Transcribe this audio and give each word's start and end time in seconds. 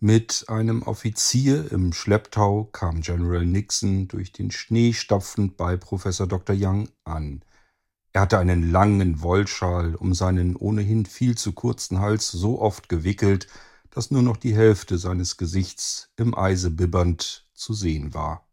Mit 0.00 0.44
einem 0.46 0.82
Offizier 0.84 1.72
im 1.72 1.92
Schlepptau 1.92 2.68
kam 2.70 3.00
General 3.00 3.44
Nixon 3.44 4.06
durch 4.06 4.30
den 4.30 4.52
Schnee 4.52 4.92
stapfend 4.92 5.56
bei 5.56 5.76
Professor 5.76 6.28
Dr. 6.28 6.54
Young 6.56 6.88
an. 7.02 7.42
Er 8.12 8.20
hatte 8.20 8.38
einen 8.38 8.70
langen 8.70 9.22
Wollschal 9.22 9.96
um 9.96 10.14
seinen 10.14 10.54
ohnehin 10.54 11.04
viel 11.04 11.36
zu 11.36 11.52
kurzen 11.52 11.98
Hals 11.98 12.30
so 12.30 12.60
oft 12.60 12.88
gewickelt, 12.88 13.48
dass 13.90 14.12
nur 14.12 14.22
noch 14.22 14.36
die 14.36 14.54
Hälfte 14.54 14.98
seines 14.98 15.36
Gesichts 15.36 16.12
im 16.14 16.32
Eise 16.38 16.70
bibbernd 16.70 17.48
zu 17.54 17.74
sehen 17.74 18.14
war. 18.14 18.46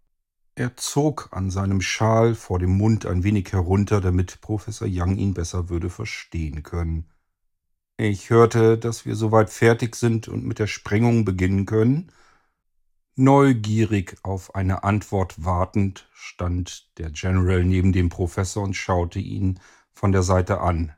Er 0.56 0.76
zog 0.78 1.30
an 1.30 1.52
seinem 1.52 1.82
Schal 1.82 2.34
vor 2.34 2.58
dem 2.58 2.76
Mund 2.76 3.06
ein 3.06 3.24
wenig 3.24 3.52
herunter, 3.52 4.02
damit 4.02 4.42
Professor 4.42 4.88
Young 4.90 5.16
ihn 5.18 5.36
besser 5.36 5.70
würde 5.70 5.92
verstehen 5.92 6.64
können. 6.64 7.06
Ich 7.98 8.30
hörte, 8.30 8.78
dass 8.78 9.06
wir 9.06 9.16
soweit 9.16 9.50
fertig 9.50 9.96
sind 9.96 10.28
und 10.28 10.44
mit 10.46 10.60
der 10.60 10.68
Sprengung 10.68 11.24
beginnen 11.24 11.66
können. 11.66 12.12
Neugierig 13.16 14.18
auf 14.24 14.54
eine 14.56 14.84
Antwort 14.84 15.46
wartend 15.46 16.10
stand 16.14 16.90
der 16.98 17.10
General 17.12 17.64
neben 17.64 17.94
dem 17.94 18.10
Professor 18.10 18.64
und 18.64 18.74
schaute 18.74 19.20
ihn 19.20 19.60
von 19.94 20.12
der 20.12 20.24
Seite 20.24 20.60
an. 20.60 20.94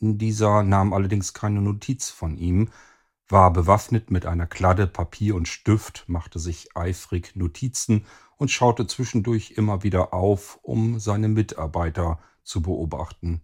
Dieser 0.00 0.64
nahm 0.64 0.92
allerdings 0.92 1.34
keine 1.34 1.60
Notiz 1.60 2.10
von 2.10 2.36
ihm, 2.36 2.70
war 3.28 3.52
bewaffnet 3.52 4.10
mit 4.10 4.26
einer 4.26 4.48
Kladde 4.48 4.88
Papier 4.88 5.36
und 5.36 5.46
Stift, 5.46 6.04
machte 6.08 6.40
sich 6.40 6.76
eifrig 6.76 7.36
Notizen 7.36 8.06
und 8.36 8.50
schaute 8.50 8.88
zwischendurch 8.88 9.52
immer 9.52 9.84
wieder 9.84 10.12
auf, 10.12 10.58
um 10.62 10.98
seine 10.98 11.28
Mitarbeiter 11.28 12.18
zu 12.42 12.60
beobachten. 12.62 13.42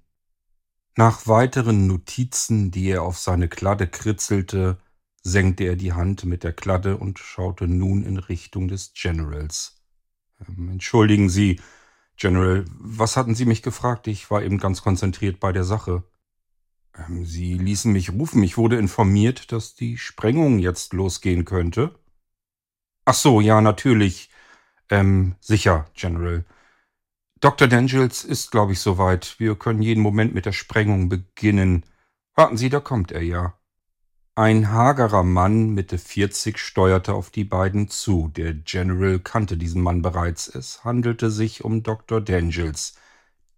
Nach 0.99 1.27
weiteren 1.27 1.87
Notizen, 1.87 2.71
die 2.71 2.89
er 2.89 3.03
auf 3.03 3.19
seine 3.19 3.49
Kladde 3.49 3.87
kritzelte, 3.87 4.79
senkte 5.23 5.65
er 5.65 5.77
die 5.77 5.93
Hand 5.93 6.25
mit 6.25 6.43
der 6.43 6.55
Kladde 6.55 6.97
und 6.97 7.19
schaute 7.19 7.69
nun 7.69 8.03
in 8.03 8.17
Richtung 8.17 8.67
des 8.69 8.95
Generals. 8.95 9.83
Ähm, 10.41 10.71
entschuldigen 10.71 11.29
Sie, 11.29 11.61
General, 12.17 12.65
was 12.71 13.19
hatten 13.19 13.35
Sie 13.35 13.45
mich 13.45 13.63
gefragt? 13.63 14.07
Ich 14.07 14.31
war 14.31 14.43
eben 14.43 14.57
ganz 14.57 14.81
konzentriert 14.81 15.39
bei 15.39 15.53
der 15.53 15.65
Sache. 15.65 16.03
Ähm, 16.97 17.27
Sie 17.27 17.53
ließen 17.55 17.93
mich 17.93 18.13
rufen. 18.13 18.43
Ich 18.43 18.57
wurde 18.57 18.79
informiert, 18.79 19.53
dass 19.53 19.75
die 19.75 19.99
Sprengung 19.99 20.59
jetzt 20.59 20.95
losgehen 20.95 21.45
könnte. 21.45 21.95
Ach 23.05 23.15
so, 23.15 23.43
ja, 23.43 23.61
natürlich. 23.61 24.31
Ähm, 24.89 25.37
sicher, 25.41 25.91
General. 25.95 26.47
Dr. 27.41 27.69
Dangels 27.69 28.25
ist, 28.25 28.51
glaube 28.51 28.73
ich, 28.73 28.81
soweit. 28.81 29.39
Wir 29.39 29.57
können 29.57 29.83
jeden 29.83 30.03
Moment 30.03 30.35
mit 30.35 30.47
der 30.47 30.53
Sprengung 30.53 31.11
beginnen. 31.11 31.85
Warten 32.35 32.57
Sie, 32.57 32.71
da 32.71 32.81
kommt 32.81 33.13
er 33.13 33.23
ja. 33.23 33.59
Ein 34.35 34.71
hagerer 34.71 35.23
Mann 35.23 35.71
Mitte 35.71 35.99
40 35.99 36.59
steuerte 36.59 37.13
auf 37.13 37.31
die 37.31 37.45
beiden 37.45 37.89
zu. 37.89 38.29
Der 38.29 38.55
General 38.55 39.19
kannte 39.19 39.59
diesen 39.59 39.83
Mann 39.83 40.01
bereits. 40.01 40.49
Es 40.49 40.83
handelte 40.85 41.31
sich 41.31 41.63
um 41.63 41.83
Dr. 41.83 42.23
Dangels, 42.23 42.97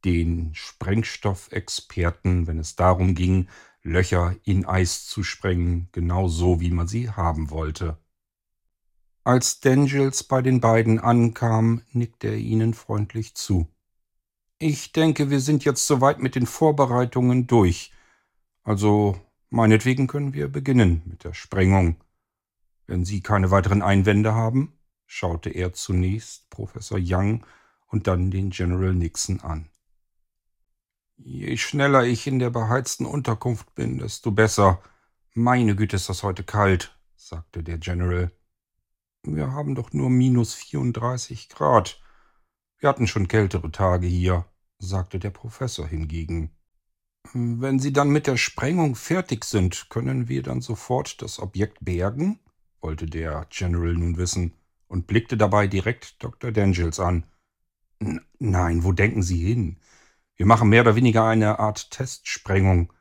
den 0.05 0.55
Sprengstoffexperten, 0.55 2.49
wenn 2.49 2.59
es 2.59 2.75
darum 2.75 3.15
ging, 3.15 3.49
Löcher 3.83 4.35
in 4.45 4.67
Eis 4.67 5.07
zu 5.07 5.23
sprengen, 5.23 5.89
genau 5.93 6.27
so, 6.29 6.61
wie 6.61 6.73
man 6.73 6.89
sie 6.89 7.11
haben 7.11 7.51
wollte. 7.51 7.97
Als 9.29 9.61
Dangels 9.61 10.25
bei 10.25 10.41
den 10.41 10.63
beiden 10.63 10.99
ankam, 10.99 11.83
nickte 11.93 12.29
er 12.29 12.39
ihnen 12.39 12.73
freundlich 12.73 13.35
zu. 13.35 13.69
Ich 14.59 14.93
denke, 14.93 15.29
wir 15.29 15.41
sind 15.41 15.67
jetzt 15.67 15.87
soweit 15.87 16.19
mit 16.19 16.35
den 16.35 16.47
Vorbereitungen 16.47 17.47
durch. 17.47 17.93
Also 18.63 19.21
meinetwegen 19.51 20.07
können 20.07 20.33
wir 20.33 20.49
beginnen 20.49 21.03
mit 21.05 21.25
der 21.25 21.35
Sprengung. 21.35 22.03
Wenn 22.87 23.05
Sie 23.05 23.21
keine 23.21 23.51
weiteren 23.51 23.83
Einwände 23.83 24.35
haben, 24.35 24.73
schaute 25.05 25.51
er 25.51 25.75
zunächst 25.75 26.49
Professor 26.49 26.99
Young 26.99 27.45
und 27.89 28.07
dann 28.07 28.31
den 28.31 28.49
General 28.49 28.95
Nixon 28.95 29.41
an. 29.41 29.69
Je 31.19 31.55
schneller 31.59 32.03
ich 32.05 32.27
in 32.27 32.39
der 32.39 32.49
beheizten 32.49 33.05
Unterkunft 33.05 33.75
bin, 33.75 33.99
desto 33.99 34.31
besser. 34.31 34.81
Meine 35.35 35.77
Güte, 35.77 35.97
ist 35.97 36.09
das 36.09 36.23
heute 36.23 36.45
kalt, 36.45 36.99
sagte 37.15 37.63
der 37.63 37.77
General. 37.77 38.33
Wir 39.35 39.53
haben 39.53 39.75
doch 39.75 39.93
nur 39.93 40.11
minus 40.11 40.55
34 40.55 41.49
Grad. 41.49 42.01
Wir 42.79 42.89
hatten 42.89 43.07
schon 43.07 43.29
kältere 43.29 43.71
Tage 43.71 44.07
hier, 44.07 44.47
sagte 44.79 45.19
der 45.19 45.31
Professor 45.31 45.87
hingegen. 45.87 46.51
Wenn 47.35 47.79
Sie 47.79 47.93
dann 47.93 48.11
mit 48.11 48.27
der 48.27 48.37
Sprengung 48.37 48.95
fertig 48.95 49.45
sind, 49.45 49.91
können 49.91 50.29
wir 50.29 50.43
dann 50.43 50.61
sofort 50.61 51.21
das 51.21 51.39
Objekt 51.39 51.79
bergen? 51.81 52.39
wollte 52.81 53.07
der 53.07 53.47
General 53.51 53.93
nun 53.93 54.17
wissen 54.17 54.55
und 54.87 55.07
blickte 55.07 55.37
dabei 55.37 55.67
direkt 55.67 56.23
Dr. 56.23 56.53
Dangels 56.53 57.01
an. 57.01 57.25
Nein, 58.39 58.85
wo 58.85 58.93
denken 58.93 59.23
Sie 59.23 59.45
hin? 59.45 59.79
Wir 60.37 60.47
machen 60.47 60.69
mehr 60.69 60.83
oder 60.83 60.95
weniger 60.95 61.25
eine 61.25 61.59
Art 61.59 61.91
Testsprengung. 61.91 62.93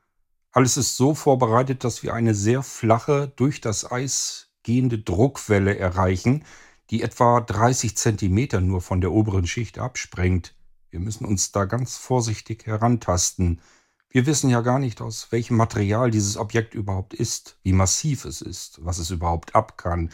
Alles 0.52 0.76
ist 0.76 0.98
so 0.98 1.14
vorbereitet, 1.14 1.84
dass 1.84 2.02
wir 2.02 2.16
eine 2.16 2.34
sehr 2.34 2.64
flache, 2.64 3.32
durch 3.36 3.62
das 3.62 3.90
Eis 3.92 4.47
gehende 4.68 5.00
Druckwelle 5.00 5.78
erreichen, 5.80 6.44
die 6.90 7.02
etwa 7.02 7.40
30 7.40 7.96
Zentimeter 7.96 8.60
nur 8.60 8.82
von 8.82 9.00
der 9.00 9.14
oberen 9.14 9.48
Schicht 9.48 9.80
absprengt. 9.80 10.56
Wir 10.90 11.00
müssen 11.00 11.24
uns 11.24 11.54
da 11.54 11.64
ganz 11.64 11.96
vorsichtig 11.96 12.66
herantasten. 12.66 13.62
Wir 14.10 14.26
wissen 14.26 14.50
ja 14.50 14.60
gar 14.60 14.80
nicht, 14.80 15.00
aus 15.00 15.32
welchem 15.32 15.56
Material 15.56 16.12
dieses 16.12 16.36
Objekt 16.36 16.76
überhaupt 16.76 17.14
ist, 17.14 17.58
wie 17.64 17.72
massiv 17.72 18.26
es 18.26 18.42
ist, 18.42 18.84
was 18.84 18.98
es 18.98 19.10
überhaupt 19.10 19.56
ab 19.56 19.78
kann. 19.78 20.10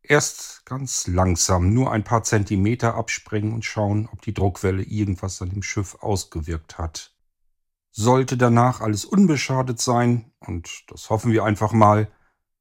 Erst 0.00 0.64
ganz 0.64 1.08
langsam, 1.08 1.74
nur 1.74 1.90
ein 1.90 2.04
paar 2.04 2.22
Zentimeter 2.22 2.94
absprengen 2.94 3.52
und 3.52 3.64
schauen, 3.64 4.08
ob 4.12 4.22
die 4.22 4.34
Druckwelle 4.34 4.84
irgendwas 4.84 5.42
an 5.42 5.50
dem 5.50 5.64
Schiff 5.64 5.96
ausgewirkt 6.00 6.78
hat. 6.78 7.16
Sollte 7.90 8.36
danach 8.36 8.80
alles 8.80 9.04
unbeschadet 9.04 9.80
sein, 9.80 10.30
und 10.38 10.84
das 10.86 11.10
hoffen 11.10 11.32
wir 11.32 11.42
einfach 11.42 11.72
mal, 11.72 12.08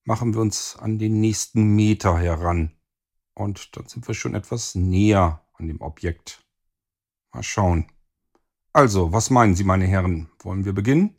machen 0.03 0.33
wir 0.33 0.41
uns 0.41 0.75
an 0.77 0.99
den 0.99 1.19
nächsten 1.19 1.75
Meter 1.75 2.17
heran. 2.17 2.71
Und 3.33 3.75
dann 3.77 3.87
sind 3.87 4.07
wir 4.07 4.15
schon 4.15 4.35
etwas 4.35 4.75
näher 4.75 5.45
an 5.53 5.67
dem 5.67 5.81
Objekt. 5.81 6.43
Mal 7.33 7.43
schauen. 7.43 7.87
Also, 8.73 9.11
was 9.13 9.29
meinen 9.29 9.55
Sie, 9.55 9.63
meine 9.63 9.85
Herren? 9.85 10.29
Wollen 10.39 10.65
wir 10.65 10.73
beginnen? 10.73 11.15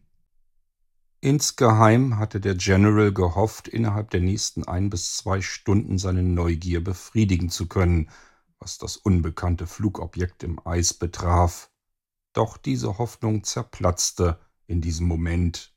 Insgeheim 1.20 2.18
hatte 2.18 2.40
der 2.40 2.56
General 2.56 3.12
gehofft, 3.12 3.68
innerhalb 3.68 4.10
der 4.10 4.20
nächsten 4.20 4.64
ein 4.64 4.90
bis 4.90 5.16
zwei 5.16 5.40
Stunden 5.40 5.98
seine 5.98 6.22
Neugier 6.22 6.82
befriedigen 6.82 7.48
zu 7.48 7.68
können, 7.68 8.10
was 8.58 8.78
das 8.78 8.96
unbekannte 8.96 9.66
Flugobjekt 9.66 10.42
im 10.42 10.64
Eis 10.66 10.94
betraf. 10.94 11.70
Doch 12.32 12.56
diese 12.56 12.98
Hoffnung 12.98 13.44
zerplatzte 13.44 14.40
in 14.66 14.80
diesem 14.80 15.06
Moment 15.06 15.71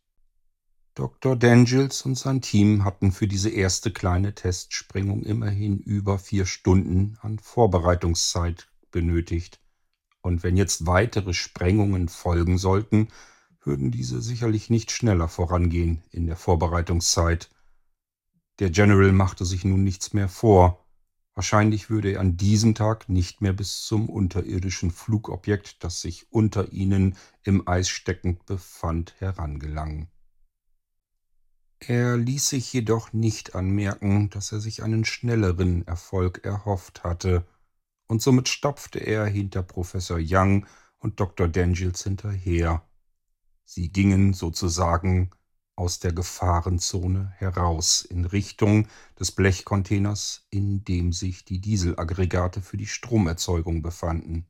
Dr. 0.95 1.35
Dangels 1.35 2.03
und 2.03 2.17
sein 2.17 2.39
Team 2.39 2.85
hatten 2.85 3.11
für 3.11 3.27
diese 3.27 3.49
erste 3.49 3.91
kleine 3.91 4.33
Testsprengung 4.33 5.23
immerhin 5.23 5.77
über 5.77 6.17
vier 6.17 6.45
Stunden 6.45 7.17
an 7.21 7.37
Vorbereitungszeit 7.37 8.69
benötigt. 8.91 9.59
Und 10.21 10.41
wenn 10.41 10.55
jetzt 10.55 10.85
weitere 10.85 11.33
Sprengungen 11.33 12.07
folgen 12.07 12.57
sollten, 12.57 13.09
würden 13.61 13.91
diese 13.91 14.21
sicherlich 14.21 14.69
nicht 14.69 14.89
schneller 14.89 15.27
vorangehen 15.27 16.01
in 16.11 16.27
der 16.27 16.37
Vorbereitungszeit. 16.37 17.49
Der 18.59 18.69
General 18.69 19.11
machte 19.11 19.43
sich 19.43 19.65
nun 19.65 19.83
nichts 19.83 20.13
mehr 20.13 20.29
vor. 20.29 20.85
Wahrscheinlich 21.33 21.89
würde 21.89 22.13
er 22.13 22.21
an 22.21 22.37
diesem 22.37 22.73
Tag 22.73 23.09
nicht 23.09 23.41
mehr 23.41 23.51
bis 23.51 23.81
zum 23.81 24.07
unterirdischen 24.07 24.91
Flugobjekt, 24.91 25.83
das 25.83 25.99
sich 25.99 26.31
unter 26.31 26.71
ihnen 26.71 27.17
im 27.43 27.67
Eis 27.67 27.89
steckend 27.89 28.45
befand, 28.45 29.13
herangelangen. 29.19 30.07
Er 31.87 32.17
ließ 32.17 32.49
sich 32.49 32.73
jedoch 32.73 33.13
nicht 33.13 33.53
anmerken, 33.53 34.31
dass 34.31 34.51
er 34.51 34.59
sich 34.59 34.81
einen 34.81 35.05
schnelleren 35.05 35.85
Erfolg 35.87 36.43
erhofft 36.43 37.03
hatte, 37.03 37.45
und 38.07 38.21
somit 38.21 38.49
stapfte 38.49 38.99
er 38.99 39.25
hinter 39.25 39.61
Professor 39.61 40.17
Young 40.19 40.65
und 40.97 41.19
Dr. 41.19 41.47
Dangels 41.47 42.03
hinterher. 42.03 42.83
Sie 43.65 43.89
gingen 43.89 44.33
sozusagen 44.33 45.29
aus 45.75 45.99
der 45.99 46.13
Gefahrenzone 46.13 47.33
heraus 47.37 48.01
in 48.01 48.25
Richtung 48.25 48.87
des 49.19 49.31
Blechcontainers, 49.31 50.47
in 50.49 50.83
dem 50.85 51.11
sich 51.11 51.45
die 51.45 51.61
Dieselaggregate 51.61 52.61
für 52.61 52.77
die 52.77 52.87
Stromerzeugung 52.87 53.81
befanden. 53.81 54.47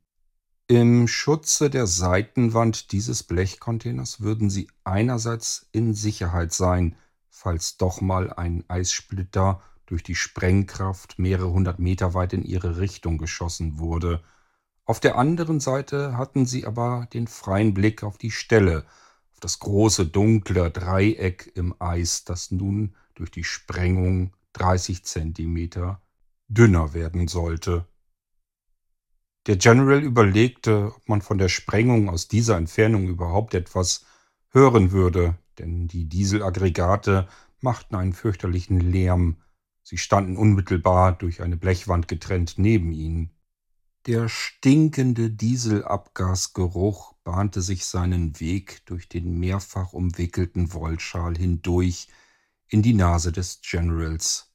Im 0.68 1.08
Schutze 1.08 1.70
der 1.70 1.86
Seitenwand 1.86 2.92
dieses 2.92 3.24
Blechcontainers 3.24 4.22
würden 4.22 4.50
sie 4.50 4.68
einerseits 4.84 5.68
in 5.72 5.94
Sicherheit 5.94 6.54
sein, 6.54 6.96
falls 7.36 7.76
doch 7.76 8.00
mal 8.00 8.32
ein 8.32 8.64
Eissplitter 8.70 9.62
durch 9.86 10.04
die 10.04 10.16
Sprengkraft 10.16 11.20
mehrere 11.20 11.52
hundert 11.52 11.80
Meter 11.80 12.14
weit 12.14 12.32
in 12.32 12.44
ihre 12.44 12.78
Richtung 12.78 13.18
geschossen 13.18 13.78
wurde. 13.78 14.24
Auf 14.86 15.02
der 15.02 15.18
anderen 15.18 15.60
Seite 15.60 16.18
hatten 16.18 16.46
sie 16.46 16.66
aber 16.66 17.08
den 17.14 17.28
freien 17.28 17.74
Blick 17.74 18.04
auf 18.04 18.18
die 18.18 18.32
Stelle, 18.32 18.86
auf 19.34 19.42
das 19.42 19.60
große 19.60 20.08
dunkle 20.08 20.72
Dreieck 20.72 21.52
im 21.56 21.76
Eis, 21.80 22.24
das 22.24 22.52
nun 22.52 22.96
durch 23.16 23.32
die 23.32 23.44
Sprengung 23.44 24.34
30 24.54 25.04
Zentimeter 25.04 26.02
dünner 26.48 26.94
werden 26.94 27.28
sollte. 27.28 27.86
Der 29.48 29.58
General 29.58 30.02
überlegte, 30.02 30.94
ob 30.96 31.10
man 31.10 31.22
von 31.22 31.38
der 31.38 31.50
Sprengung 31.50 32.10
aus 32.10 32.30
dieser 32.30 32.56
Entfernung 32.56 33.08
überhaupt 33.08 33.54
etwas 33.54 34.06
hören 34.56 34.92
würde, 34.92 35.38
denn 35.60 35.88
die 35.88 36.06
Dieselaggregate 36.06 37.28
machten 37.60 37.96
einen 37.96 38.14
fürchterlichen 38.14 38.80
Lärm. 38.80 39.38
Sie 39.84 39.98
standen 39.98 40.38
unmittelbar 40.38 41.12
durch 41.12 41.42
eine 41.42 41.58
Blechwand 41.58 42.08
getrennt 42.08 42.56
neben 42.58 42.92
ihnen. 42.92 43.32
Der 44.08 44.30
stinkende 44.30 45.30
Dieselabgasgeruch 45.30 47.14
bahnte 47.24 47.62
sich 47.62 47.86
seinen 47.86 48.40
Weg 48.40 48.86
durch 48.86 49.10
den 49.10 49.40
mehrfach 49.40 49.94
umwickelten 49.94 50.74
Wollschal 50.74 51.36
hindurch 51.36 52.08
in 52.68 52.82
die 52.82 52.94
Nase 52.94 53.32
des 53.32 53.62
Generals. 53.62 54.52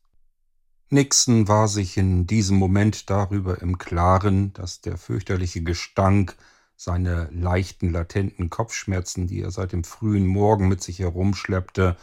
Nixon 0.88 1.47
war 1.47 1.69
sich 1.69 1.97
in 1.97 2.26
diesem 2.26 2.56
Moment 2.56 3.11
darüber 3.11 3.61
im 3.61 3.79
Klaren, 3.79 4.52
dass 4.55 4.81
der 4.81 4.97
fürchterliche 4.97 5.62
Gestank 5.62 6.37
seine 6.82 7.28
leichten 7.30 7.90
latenten 7.90 8.48
Kopfschmerzen, 8.48 9.26
die 9.26 9.42
er 9.42 9.50
seit 9.50 9.72
dem 9.72 9.84
frühen 9.84 10.26
Morgen 10.26 10.66
mit 10.66 10.82
sich 10.82 11.00
herumschleppte, 11.00 11.94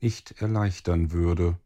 nicht 0.00 0.40
erleichtern 0.40 1.12
würde. 1.12 1.58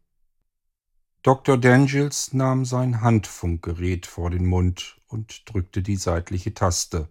Dr. 1.23 1.57
Dangels 1.57 2.33
nahm 2.33 2.65
sein 2.65 2.99
Handfunkgerät 2.99 4.05
vor 4.05 4.31
den 4.31 4.45
Mund 4.45 4.99
und 5.07 5.43
drückte 5.45 5.81
die 5.81 5.95
seitliche 5.95 6.53
Taste. 6.53 7.07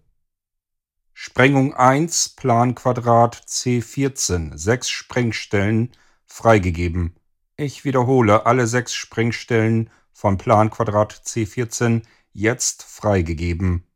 Sprengung 1.14 1.72
1, 1.72 2.36
Planquadrat 2.36 3.36
C14, 3.36 4.58
sechs 4.58 4.90
Sprengstellen, 4.90 5.90
freigegeben. 6.26 7.16
Ich 7.56 7.86
wiederhole, 7.86 8.44
alle 8.44 8.66
sechs 8.66 8.92
Sprengstellen 8.92 9.88
von 10.12 10.36
Planquadrat 10.36 11.14
C14 11.14 12.02
jetzt 12.34 12.82
freigegeben. 12.82 13.86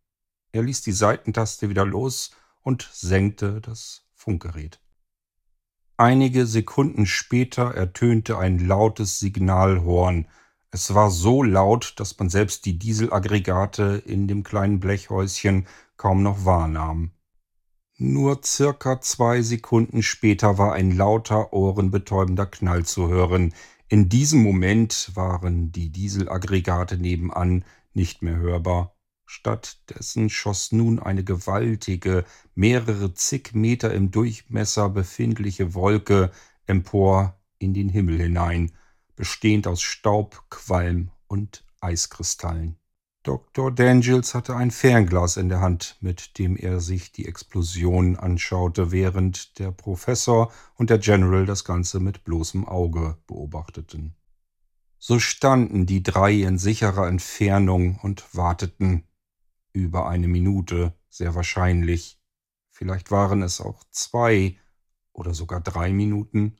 Er 0.52 0.62
ließ 0.62 0.82
die 0.82 0.92
Seitentaste 0.92 1.68
wieder 1.68 1.84
los 1.84 2.32
und 2.62 2.88
senkte 2.92 3.60
das 3.60 4.04
Funkgerät. 4.14 4.80
Einige 5.96 6.46
Sekunden 6.46 7.06
später 7.06 7.74
ertönte 7.74 8.38
ein 8.38 8.58
lautes 8.58 9.18
Signalhorn, 9.20 10.26
es 10.72 10.94
war 10.94 11.10
so 11.10 11.42
laut, 11.42 11.94
dass 11.96 12.16
man 12.18 12.30
selbst 12.30 12.64
die 12.64 12.78
Dieselaggregate 12.78 14.02
in 14.06 14.28
dem 14.28 14.44
kleinen 14.44 14.78
Blechhäuschen 14.78 15.66
kaum 15.96 16.22
noch 16.22 16.44
wahrnahm. 16.44 17.10
Nur 17.98 18.40
circa 18.44 19.00
zwei 19.00 19.42
Sekunden 19.42 20.02
später 20.02 20.58
war 20.58 20.72
ein 20.72 20.96
lauter, 20.96 21.52
ohrenbetäubender 21.52 22.46
Knall 22.46 22.86
zu 22.86 23.08
hören. 23.08 23.52
In 23.88 24.08
diesem 24.08 24.42
Moment 24.42 25.10
waren 25.14 25.72
die 25.72 25.90
Dieselaggregate 25.90 26.96
nebenan 26.96 27.64
nicht 27.92 28.22
mehr 28.22 28.36
hörbar. 28.36 28.94
Stattdessen 29.32 30.28
schoss 30.28 30.72
nun 30.72 30.98
eine 30.98 31.22
gewaltige, 31.22 32.24
mehrere 32.56 33.14
zig 33.14 33.54
Meter 33.54 33.94
im 33.94 34.10
Durchmesser 34.10 34.88
befindliche 34.88 35.72
Wolke 35.72 36.32
empor 36.66 37.38
in 37.60 37.72
den 37.72 37.88
Himmel 37.88 38.18
hinein 38.18 38.72
bestehend 39.14 39.68
aus 39.68 39.82
Staub, 39.82 40.42
Qualm 40.50 41.12
und 41.28 41.64
Eiskristallen. 41.80 42.76
Dr. 43.22 43.70
Dangels 43.70 44.34
hatte 44.34 44.56
ein 44.56 44.72
Fernglas 44.72 45.36
in 45.36 45.48
der 45.48 45.60
Hand, 45.60 45.96
mit 46.00 46.36
dem 46.38 46.56
er 46.56 46.80
sich 46.80 47.12
die 47.12 47.26
Explosion 47.26 48.16
anschaute, 48.16 48.90
während 48.90 49.60
der 49.60 49.70
Professor 49.70 50.50
und 50.74 50.90
der 50.90 50.98
General 50.98 51.46
das 51.46 51.64
Ganze 51.64 52.00
mit 52.00 52.24
bloßem 52.24 52.66
Auge 52.66 53.16
beobachteten. 53.28 54.16
So 54.98 55.20
standen 55.20 55.86
die 55.86 56.02
drei 56.02 56.32
in 56.32 56.58
sicherer 56.58 57.06
Entfernung 57.06 58.00
und 58.02 58.34
warteten. 58.34 59.04
Über 59.72 60.08
eine 60.08 60.28
Minute, 60.28 60.94
sehr 61.08 61.34
wahrscheinlich. 61.34 62.20
Vielleicht 62.70 63.10
waren 63.10 63.42
es 63.42 63.60
auch 63.60 63.84
zwei 63.90 64.56
oder 65.12 65.34
sogar 65.34 65.60
drei 65.60 65.92
Minuten. 65.92 66.56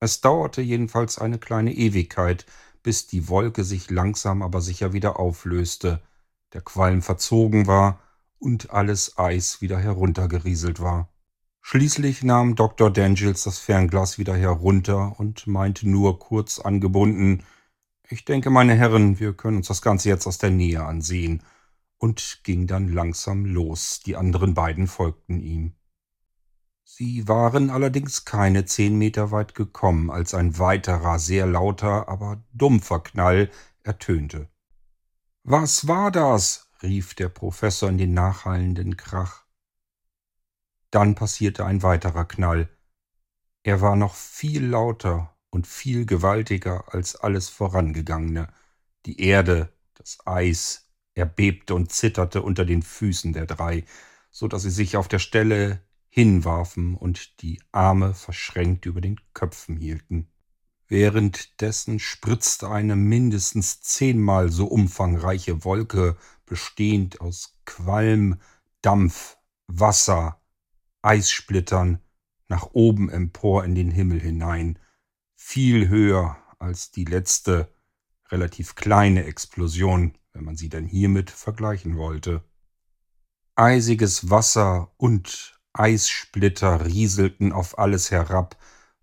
Es 0.00 0.20
dauerte 0.20 0.60
jedenfalls 0.60 1.18
eine 1.18 1.38
kleine 1.38 1.72
Ewigkeit, 1.72 2.46
bis 2.82 3.06
die 3.06 3.28
Wolke 3.28 3.64
sich 3.64 3.90
langsam 3.90 4.42
aber 4.42 4.60
sicher 4.60 4.92
wieder 4.92 5.18
auflöste, 5.18 6.02
der 6.52 6.60
Qualm 6.60 7.02
verzogen 7.02 7.66
war 7.66 8.00
und 8.38 8.70
alles 8.70 9.18
Eis 9.18 9.60
wieder 9.60 9.78
heruntergerieselt 9.78 10.80
war. 10.80 11.08
Schließlich 11.62 12.22
nahm 12.22 12.54
Dr. 12.54 12.92
Dangels 12.92 13.42
das 13.42 13.58
Fernglas 13.58 14.18
wieder 14.18 14.36
herunter 14.36 15.18
und 15.18 15.48
meinte 15.48 15.88
nur 15.88 16.20
kurz 16.20 16.60
angebunden 16.60 17.42
Ich 18.08 18.24
denke, 18.24 18.50
meine 18.50 18.74
Herren, 18.76 19.18
wir 19.18 19.32
können 19.32 19.56
uns 19.56 19.66
das 19.66 19.82
Ganze 19.82 20.08
jetzt 20.08 20.28
aus 20.28 20.38
der 20.38 20.50
Nähe 20.50 20.84
ansehen, 20.84 21.42
und 22.06 22.44
ging 22.44 22.68
dann 22.68 22.86
langsam 22.86 23.44
los, 23.44 23.98
die 23.98 24.14
anderen 24.14 24.54
beiden 24.54 24.86
folgten 24.86 25.40
ihm. 25.40 25.74
Sie 26.84 27.26
waren 27.26 27.68
allerdings 27.68 28.24
keine 28.24 28.64
zehn 28.64 28.96
Meter 28.96 29.32
weit 29.32 29.56
gekommen, 29.56 30.08
als 30.08 30.32
ein 30.32 30.56
weiterer, 30.60 31.18
sehr 31.18 31.46
lauter, 31.46 32.08
aber 32.08 32.44
dumpfer 32.52 33.00
Knall 33.00 33.50
ertönte. 33.82 34.48
Was 35.42 35.88
war 35.88 36.12
das? 36.12 36.70
rief 36.80 37.14
der 37.14 37.28
Professor 37.28 37.88
in 37.88 37.98
den 37.98 38.14
nachhallenden 38.14 38.96
Krach. 38.96 39.44
Dann 40.92 41.16
passierte 41.16 41.64
ein 41.66 41.82
weiterer 41.82 42.24
Knall. 42.24 42.68
Er 43.64 43.80
war 43.80 43.96
noch 43.96 44.14
viel 44.14 44.64
lauter 44.64 45.36
und 45.50 45.66
viel 45.66 46.06
gewaltiger 46.06 46.84
als 46.94 47.16
alles 47.16 47.48
vorangegangene. 47.48 48.46
Die 49.06 49.20
Erde, 49.20 49.72
das 49.94 50.24
Eis, 50.24 50.85
erbebte 51.16 51.74
und 51.74 51.90
zitterte 51.90 52.42
unter 52.42 52.64
den 52.64 52.82
Füßen 52.82 53.32
der 53.32 53.46
drei, 53.46 53.84
so 54.30 54.46
dass 54.46 54.62
sie 54.62 54.70
sich 54.70 54.96
auf 54.96 55.08
der 55.08 55.18
Stelle 55.18 55.82
hinwarfen 56.08 56.94
und 56.94 57.42
die 57.42 57.60
Arme 57.72 58.14
verschränkt 58.14 58.86
über 58.86 59.00
den 59.00 59.20
Köpfen 59.34 59.76
hielten. 59.76 60.28
Währenddessen 60.88 61.98
spritzte 61.98 62.70
eine 62.70 62.94
mindestens 62.94 63.80
zehnmal 63.80 64.50
so 64.50 64.66
umfangreiche 64.66 65.64
Wolke, 65.64 66.16
bestehend 66.44 67.20
aus 67.20 67.58
Qualm, 67.64 68.40
Dampf, 68.82 69.36
Wasser, 69.66 70.40
Eissplittern, 71.02 72.00
nach 72.48 72.68
oben 72.72 73.10
empor 73.10 73.64
in 73.64 73.74
den 73.74 73.90
Himmel 73.90 74.20
hinein, 74.20 74.78
viel 75.34 75.88
höher 75.88 76.36
als 76.58 76.92
die 76.92 77.04
letzte, 77.04 77.72
relativ 78.30 78.76
kleine 78.76 79.24
Explosion, 79.24 80.16
wenn 80.36 80.44
man 80.44 80.56
sie 80.56 80.68
denn 80.68 80.84
hiermit 80.84 81.30
vergleichen 81.30 81.96
wollte. 81.96 82.44
Eisiges 83.54 84.28
Wasser 84.28 84.92
und 84.98 85.58
Eissplitter 85.72 86.84
rieselten 86.84 87.52
auf 87.52 87.78
alles 87.78 88.10
herab, 88.10 88.56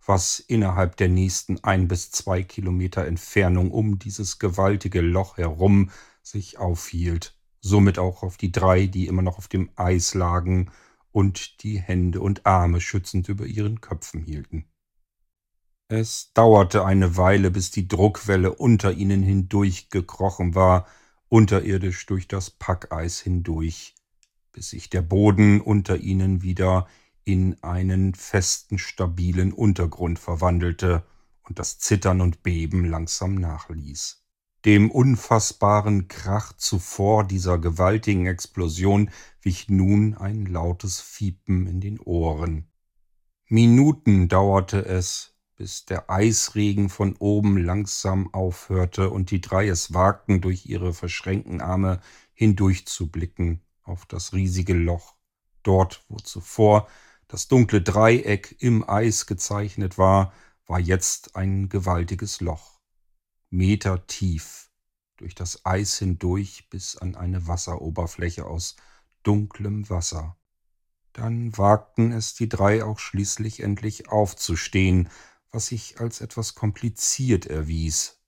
was 0.06 0.40
innerhalb 0.40 0.96
der 0.98 1.10
nächsten 1.10 1.64
ein 1.64 1.88
bis 1.88 2.12
zwei 2.12 2.44
Kilometer 2.44 3.08
Entfernung 3.08 3.72
um 3.72 3.98
dieses 3.98 4.38
gewaltige 4.38 5.02
Loch 5.02 5.38
herum 5.38 5.90
sich 6.22 6.60
aufhielt, 6.60 7.36
somit 7.62 7.98
auch 7.98 8.22
auf 8.22 8.38
die 8.38 8.52
drei, 8.52 8.86
die 8.86 9.08
immer 9.08 9.24
noch 9.24 9.40
auf 9.40 9.48
dem 9.48 9.72
Eis 9.76 10.14
lagen 10.14 10.72
und 11.12 11.64
die 11.64 11.80
Hände 11.80 12.22
und 12.22 12.46
Arme 12.46 12.80
schützend 12.80 13.28
über 13.28 13.48
ihren 13.48 13.82
Köpfen 13.82 14.22
hielten. 14.22 14.66
Es 15.88 16.32
dauerte 16.34 16.86
eine 16.86 17.18
Weile, 17.18 17.50
bis 17.50 17.72
die 17.72 17.88
Druckwelle 17.88 18.54
unter 18.54 18.92
ihnen 18.92 19.24
hindurch 19.24 19.90
gekrochen 19.90 20.54
war, 20.54 20.86
unterirdisch 21.34 22.06
durch 22.06 22.28
das 22.28 22.52
Packeis 22.52 23.20
hindurch 23.20 23.96
bis 24.52 24.70
sich 24.70 24.92
der 24.92 25.02
Boden 25.02 25.62
unter 25.62 25.98
ihnen 25.98 26.44
wieder 26.44 26.88
in 27.24 27.58
einen 27.64 28.14
festen, 28.14 28.78
stabilen 28.78 29.52
Untergrund 29.52 30.20
verwandelte 30.20 31.04
und 31.42 31.58
das 31.58 31.80
Zittern 31.80 32.22
und 32.22 32.44
Beben 32.44 32.86
langsam 32.86 33.34
nachließ. 33.34 34.24
Dem 34.64 34.92
unfassbaren 34.92 36.08
Krach 36.08 36.54
zuvor 36.54 37.24
dieser 37.24 37.58
gewaltigen 37.58 38.28
Explosion 38.28 39.10
wich 39.42 39.70
nun 39.70 40.14
ein 40.14 40.46
lautes 40.46 41.02
Fiepen 41.02 41.66
in 41.66 41.82
den 41.82 42.00
Ohren. 42.00 42.70
Minuten 43.48 44.28
dauerte 44.30 44.86
es, 44.86 45.33
bis 45.64 45.86
der 45.86 46.10
Eisregen 46.10 46.90
von 46.90 47.16
oben 47.20 47.56
langsam 47.56 48.34
aufhörte 48.34 49.10
und 49.10 49.32
die 49.32 49.40
drei 49.40 49.70
es 49.70 49.94
wagten, 49.94 50.42
durch 50.42 50.66
ihre 50.66 50.94
verschränkten 50.94 51.62
Arme 51.62 52.02
hindurchzublicken 52.34 53.62
auf 53.82 54.06
das 54.06 54.34
riesige 54.34 54.74
Loch, 54.74 55.16
dort, 55.64 56.04
wo 56.10 56.18
zuvor 56.18 56.90
das 57.30 57.48
dunkle 57.48 57.82
Dreieck 57.82 58.58
im 58.60 58.84
Eis 58.90 59.26
gezeichnet 59.26 59.98
war, 59.98 60.34
war 60.68 60.82
jetzt 60.82 61.38
ein 61.38 61.70
gewaltiges 61.70 62.42
Loch, 62.42 62.82
Meter 63.50 64.06
tief, 64.06 64.70
durch 65.16 65.34
das 65.34 65.66
Eis 65.66 65.98
hindurch 65.98 66.70
bis 66.70 66.98
an 66.98 67.16
eine 67.16 67.48
Wasseroberfläche 67.48 68.44
aus 68.44 68.76
dunklem 69.24 69.90
Wasser. 69.90 70.36
Dann 71.14 71.58
wagten 71.58 72.12
es 72.12 72.34
die 72.34 72.50
drei 72.50 72.84
auch 72.84 73.00
schließlich 73.00 73.62
endlich 73.62 74.10
aufzustehen, 74.10 75.08
was 75.54 75.68
sich 75.68 76.00
als 76.00 76.20
etwas 76.20 76.56
kompliziert 76.56 77.46
erwies, 77.46 78.20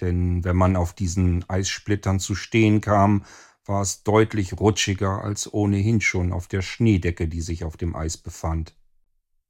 denn 0.00 0.44
wenn 0.44 0.56
man 0.56 0.76
auf 0.76 0.92
diesen 0.92 1.48
Eissplittern 1.48 2.20
zu 2.20 2.34
stehen 2.34 2.80
kam, 2.80 3.24
war 3.64 3.80
es 3.80 4.02
deutlich 4.02 4.58
rutschiger 4.58 5.22
als 5.22 5.52
ohnehin 5.52 6.00
schon 6.00 6.32
auf 6.32 6.48
der 6.48 6.62
Schneedecke, 6.62 7.28
die 7.28 7.40
sich 7.40 7.64
auf 7.64 7.76
dem 7.76 7.94
Eis 7.94 8.18
befand. 8.18 8.74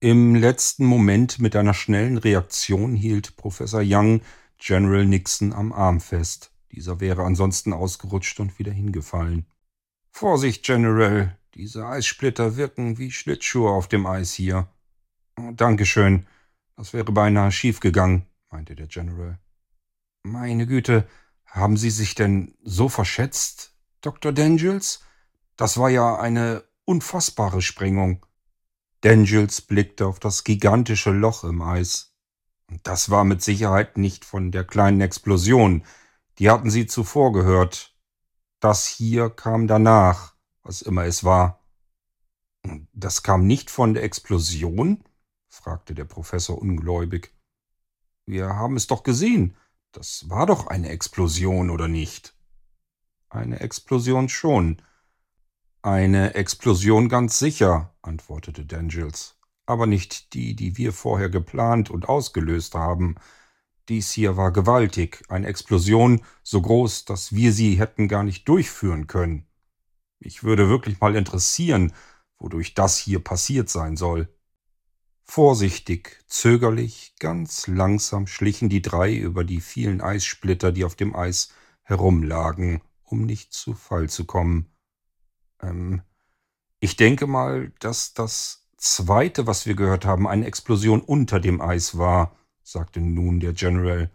Im 0.00 0.34
letzten 0.34 0.84
Moment 0.84 1.38
mit 1.38 1.56
einer 1.56 1.74
schnellen 1.74 2.18
Reaktion 2.18 2.94
hielt 2.94 3.36
Professor 3.36 3.82
Young 3.82 4.20
General 4.58 5.06
Nixon 5.06 5.52
am 5.52 5.72
Arm 5.72 6.00
fest. 6.00 6.52
Dieser 6.72 7.00
wäre 7.00 7.24
ansonsten 7.24 7.72
ausgerutscht 7.72 8.38
und 8.40 8.58
wieder 8.58 8.72
hingefallen. 8.72 9.46
Vorsicht, 10.10 10.64
General, 10.64 11.38
diese 11.54 11.86
Eissplitter 11.86 12.56
wirken 12.56 12.98
wie 12.98 13.10
Schlittschuhe 13.10 13.70
auf 13.70 13.88
dem 13.88 14.06
Eis 14.06 14.32
hier. 14.34 14.68
Dankeschön. 15.54 16.26
Das 16.76 16.92
wäre 16.92 17.12
beinahe 17.12 17.52
schiefgegangen, 17.52 18.26
meinte 18.50 18.74
der 18.74 18.86
General. 18.86 19.38
Meine 20.24 20.66
Güte, 20.66 21.06
haben 21.46 21.76
Sie 21.76 21.90
sich 21.90 22.14
denn 22.14 22.54
so 22.62 22.88
verschätzt, 22.88 23.74
Dr. 24.00 24.32
Dangels? 24.32 25.02
Das 25.56 25.76
war 25.76 25.90
ja 25.90 26.18
eine 26.18 26.64
unfassbare 26.84 27.60
Sprengung. 27.60 28.24
Dangels 29.02 29.60
blickte 29.60 30.06
auf 30.06 30.18
das 30.18 30.44
gigantische 30.44 31.10
Loch 31.10 31.44
im 31.44 31.60
Eis. 31.60 32.14
Das 32.82 33.10
war 33.10 33.24
mit 33.24 33.42
Sicherheit 33.42 33.98
nicht 33.98 34.24
von 34.24 34.50
der 34.50 34.64
kleinen 34.64 35.00
Explosion. 35.00 35.84
Die 36.38 36.50
hatten 36.50 36.70
sie 36.70 36.86
zuvor 36.86 37.32
gehört. 37.32 37.94
Das 38.60 38.86
hier 38.86 39.28
kam 39.28 39.66
danach, 39.66 40.34
was 40.62 40.82
immer 40.82 41.04
es 41.04 41.24
war. 41.24 41.60
Das 42.92 43.22
kam 43.22 43.46
nicht 43.46 43.70
von 43.70 43.92
der 43.92 44.04
Explosion? 44.04 45.04
Fragte 45.52 45.94
der 45.94 46.04
Professor 46.04 46.58
ungläubig. 46.60 47.32
Wir 48.26 48.48
haben 48.56 48.76
es 48.76 48.86
doch 48.86 49.02
gesehen. 49.02 49.56
Das 49.92 50.28
war 50.30 50.46
doch 50.46 50.66
eine 50.66 50.88
Explosion, 50.88 51.70
oder 51.70 51.88
nicht? 51.88 52.34
Eine 53.28 53.60
Explosion 53.60 54.28
schon. 54.28 54.80
Eine 55.82 56.34
Explosion 56.34 57.08
ganz 57.08 57.38
sicher, 57.38 57.94
antwortete 58.00 58.64
Dangels. 58.64 59.38
Aber 59.66 59.86
nicht 59.86 60.32
die, 60.32 60.56
die 60.56 60.76
wir 60.76 60.92
vorher 60.92 61.28
geplant 61.28 61.90
und 61.90 62.08
ausgelöst 62.08 62.74
haben. 62.74 63.16
Dies 63.88 64.10
hier 64.10 64.36
war 64.36 64.52
gewaltig, 64.52 65.22
eine 65.28 65.48
Explosion 65.48 66.24
so 66.42 66.62
groß, 66.62 67.04
dass 67.04 67.34
wir 67.34 67.52
sie 67.52 67.78
hätten 67.78 68.08
gar 68.08 68.22
nicht 68.22 68.48
durchführen 68.48 69.06
können. 69.06 69.46
Mich 70.18 70.44
würde 70.44 70.68
wirklich 70.68 71.00
mal 71.00 71.16
interessieren, 71.16 71.92
wodurch 72.38 72.74
das 72.74 72.96
hier 72.96 73.22
passiert 73.22 73.68
sein 73.68 73.96
soll. 73.96 74.32
Vorsichtig, 75.24 76.22
zögerlich, 76.26 77.14
ganz 77.18 77.66
langsam 77.66 78.26
schlichen 78.26 78.68
die 78.68 78.82
drei 78.82 79.14
über 79.14 79.44
die 79.44 79.60
vielen 79.60 80.00
Eissplitter, 80.00 80.72
die 80.72 80.84
auf 80.84 80.94
dem 80.94 81.14
Eis 81.14 81.52
herumlagen, 81.82 82.82
um 83.04 83.24
nicht 83.24 83.52
zu 83.52 83.74
Fall 83.74 84.08
zu 84.08 84.24
kommen. 84.24 84.72
Ähm, 85.60 86.02
ich 86.80 86.96
denke 86.96 87.26
mal, 87.26 87.72
dass 87.78 88.12
das 88.12 88.68
zweite, 88.76 89.46
was 89.46 89.66
wir 89.66 89.74
gehört 89.74 90.04
haben, 90.04 90.26
eine 90.26 90.46
Explosion 90.46 91.00
unter 91.00 91.38
dem 91.38 91.60
Eis 91.60 91.96
war, 91.96 92.36
sagte 92.62 93.00
nun 93.00 93.40
der 93.40 93.52
General. 93.52 94.10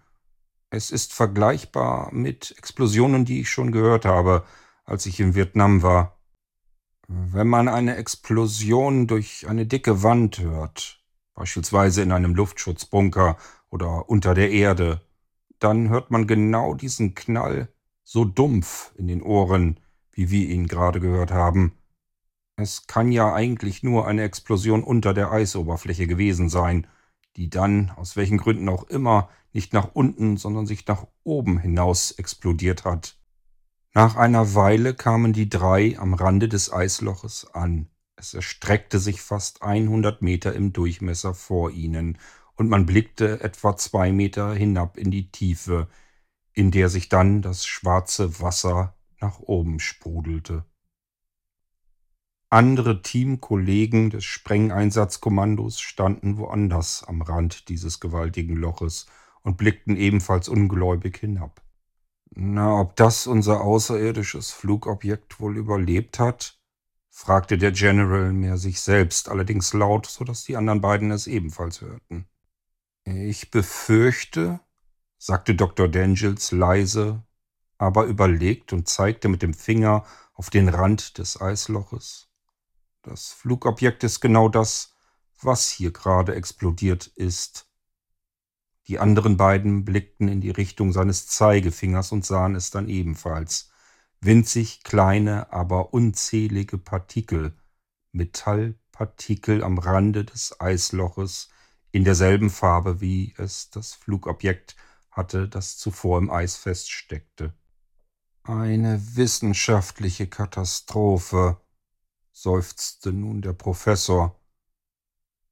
Es 0.70 0.92
ist 0.92 1.14
vergleichbar 1.14 2.14
mit 2.14 2.54
Explosionen, 2.58 3.24
die 3.24 3.42
ich 3.42 3.50
schon 3.50 3.72
gehört 3.72 4.04
habe, 4.04 4.46
als 4.84 5.06
ich 5.06 5.20
in 5.20 5.36
Vietnam 5.36 5.82
war. 5.82 6.17
Wenn 7.10 7.48
man 7.48 7.70
eine 7.70 7.96
Explosion 7.96 9.08
durch 9.08 9.48
eine 9.48 9.66
dicke 9.66 10.04
Wand 10.04 10.40
hört, 10.40 11.02
beispielsweise 11.34 12.02
in 12.02 12.12
einem 12.12 12.36
Luftschutzbunker 12.36 13.38
oder 13.70 14.10
unter 14.10 14.34
der 14.34 14.52
Erde, 14.52 15.02
dann 15.60 15.90
hört 15.90 16.12
man 16.12 16.28
genau 16.28 16.74
diesen 16.74 17.16
Knall 17.16 17.70
so 18.04 18.26
dumpf 18.26 18.94
in 18.98 19.08
den 19.08 19.22
Ohren, 19.22 19.80
wie 20.12 20.32
wir 20.32 20.50
ihn 20.50 20.68
gerade 20.68 21.00
gehört 21.00 21.32
haben. 21.32 21.74
Es 22.58 22.88
kann 22.88 23.12
ja 23.12 23.34
eigentlich 23.34 23.84
nur 23.84 24.08
eine 24.08 24.24
Explosion 24.24 24.84
unter 24.84 25.14
der 25.14 25.32
Eisoberfläche 25.32 26.08
gewesen 26.08 26.50
sein, 26.50 26.88
die 27.38 27.50
dann, 27.50 27.92
aus 27.92 28.18
welchen 28.18 28.38
Gründen 28.38 28.68
auch 28.68 28.84
immer, 28.84 29.30
nicht 29.54 29.74
nach 29.74 29.92
unten, 29.94 30.38
sondern 30.38 30.66
sich 30.66 30.86
nach 30.88 31.08
oben 31.24 31.60
hinaus 31.60 32.12
explodiert 32.12 32.84
hat. 32.84 33.17
Nach 33.94 34.16
einer 34.16 34.54
Weile 34.54 34.94
kamen 34.94 35.34
die 35.34 35.50
drei 35.50 35.98
am 35.98 36.14
Rande 36.14 36.48
des 36.48 36.72
Eisloches 36.72 37.48
an. 37.54 37.90
Es 38.16 38.34
erstreckte 38.34 39.00
sich 39.00 39.22
fast 39.22 39.62
100 39.62 40.22
Meter 40.22 40.54
im 40.54 40.74
Durchmesser 40.74 41.34
vor 41.34 41.72
ihnen, 41.72 42.18
und 42.56 42.70
man 42.70 42.88
blickte 42.88 43.42
etwa 43.42 43.78
zwei 43.78 44.12
Meter 44.12 44.54
hinab 44.54 44.98
in 44.98 45.12
die 45.12 45.32
Tiefe, 45.32 45.88
in 46.54 46.72
der 46.72 46.90
sich 46.90 47.08
dann 47.08 47.44
das 47.44 47.68
schwarze 47.68 48.42
Wasser 48.42 48.96
nach 49.20 49.40
oben 49.40 49.80
sprudelte. 49.80 50.66
Andere 52.50 53.02
Teamkollegen 53.02 54.10
des 54.10 54.24
Sprengeinsatzkommandos 54.24 55.80
standen 55.82 56.38
woanders 56.38 57.04
am 57.04 57.22
Rand 57.22 57.70
dieses 57.70 58.00
gewaltigen 58.00 58.56
Loches 58.56 59.06
und 59.42 59.58
blickten 59.58 59.98
ebenfalls 59.98 60.50
ungläubig 60.50 61.18
hinab. 61.18 61.62
Na, 62.32 62.80
ob 62.80 62.96
das 62.96 63.28
unser 63.28 63.62
außerirdisches 63.62 64.52
Flugobjekt 64.52 65.40
wohl 65.40 65.58
überlebt 65.58 66.20
hat? 66.20 66.60
fragte 67.10 67.58
der 67.58 67.72
General 67.72 68.32
mehr 68.32 68.58
sich 68.58 68.80
selbst, 68.80 69.28
allerdings 69.30 69.74
laut, 69.74 70.06
so 70.06 70.24
dass 70.24 70.44
die 70.44 70.56
anderen 70.56 70.82
beiden 70.82 71.10
es 71.10 71.26
ebenfalls 71.26 71.82
hörten. 71.82 72.28
Ich 73.06 73.50
befürchte, 73.50 74.60
sagte 75.18 75.56
Dr. 75.56 75.88
Dangels 75.88 76.52
leise, 76.52 77.24
aber 77.78 78.06
überlegt 78.06 78.74
und 78.74 78.88
zeigte 78.88 79.30
mit 79.30 79.42
dem 79.42 79.54
Finger 79.54 80.06
auf 80.34 80.50
den 80.50 80.70
Rand 80.70 81.18
des 81.18 81.42
Eisloches. 81.42 82.30
Das 83.02 83.32
Flugobjekt 83.32 84.04
ist 84.04 84.20
genau 84.20 84.50
das, 84.50 84.94
was 85.42 85.70
hier 85.70 85.92
gerade 85.92 86.36
explodiert 86.36 87.08
ist. 87.08 87.67
Die 88.88 89.00
anderen 89.00 89.36
beiden 89.36 89.84
blickten 89.84 90.28
in 90.28 90.40
die 90.40 90.50
Richtung 90.50 90.94
seines 90.94 91.28
Zeigefingers 91.28 92.12
und 92.12 92.26
sahen 92.26 92.56
es 92.56 92.72
dann 92.72 92.88
ebenfalls. 92.88 93.70
Winzig 94.22 94.84
kleine, 94.84 95.52
aber 95.52 95.94
unzählige 95.94 96.78
Partikel, 96.78 97.58
Metallpartikel 98.14 99.64
am 99.64 99.78
Rande 99.78 100.26
des 100.26 100.60
Eisloches, 100.60 101.50
in 101.92 102.04
derselben 102.04 102.50
Farbe, 102.50 103.02
wie 103.02 103.34
es 103.38 103.70
das 103.70 103.94
Flugobjekt 103.94 104.76
hatte, 105.12 105.48
das 105.48 105.78
zuvor 105.78 106.20
im 106.20 106.30
Eis 106.30 106.56
feststeckte. 106.56 107.54
Eine 108.44 109.16
wissenschaftliche 109.16 110.28
Katastrophe, 110.28 111.60
seufzte 112.32 113.12
nun 113.12 113.42
der 113.42 113.54
Professor. 113.54 114.40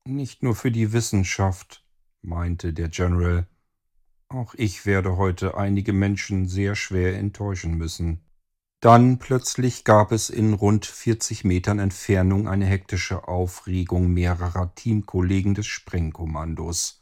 Nicht 0.08 0.44
nur 0.44 0.56
für 0.56 0.72
die 0.72 0.94
Wissenschaft, 0.94 1.85
meinte 2.26 2.74
der 2.74 2.90
General. 2.90 3.48
Auch 4.28 4.54
ich 4.56 4.86
werde 4.86 5.18
heute 5.18 5.58
einige 5.58 5.94
Menschen 5.94 6.48
sehr 6.48 6.76
schwer 6.76 7.18
enttäuschen 7.18 7.78
müssen. 7.78 8.22
Dann 8.82 9.18
plötzlich 9.18 9.84
gab 9.84 10.12
es 10.12 10.30
in 10.30 10.54
rund 10.54 10.86
40 10.86 11.44
Metern 11.44 11.80
Entfernung 11.80 12.48
eine 12.48 12.66
hektische 12.66 13.28
Aufregung 13.28 14.10
mehrerer 14.12 14.74
Teamkollegen 14.76 15.56
des 15.56 15.66
Sprengkommandos. 15.68 17.02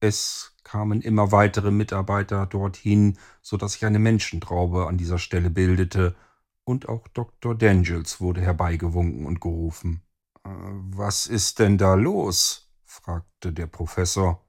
Es 0.00 0.56
kamen 0.64 1.00
immer 1.00 1.32
weitere 1.32 1.70
Mitarbeiter 1.70 2.46
dorthin, 2.46 3.18
so 3.40 3.56
dass 3.56 3.74
sich 3.74 3.84
eine 3.84 3.98
Menschentraube 3.98 4.86
an 4.86 4.98
dieser 4.98 5.18
Stelle 5.18 5.50
bildete, 5.50 6.16
und 6.64 6.88
auch 6.88 7.06
Dr. 7.08 7.54
Dangels 7.54 8.20
wurde 8.20 8.40
herbeigewunken 8.40 9.24
und 9.24 9.40
gerufen. 9.40 10.02
Äh, 10.44 10.50
was 10.50 11.28
ist 11.28 11.60
denn 11.60 11.78
da 11.78 11.94
los? 11.94 12.65
Fragte 12.96 13.52
der 13.52 13.66
Professor. 13.66 14.42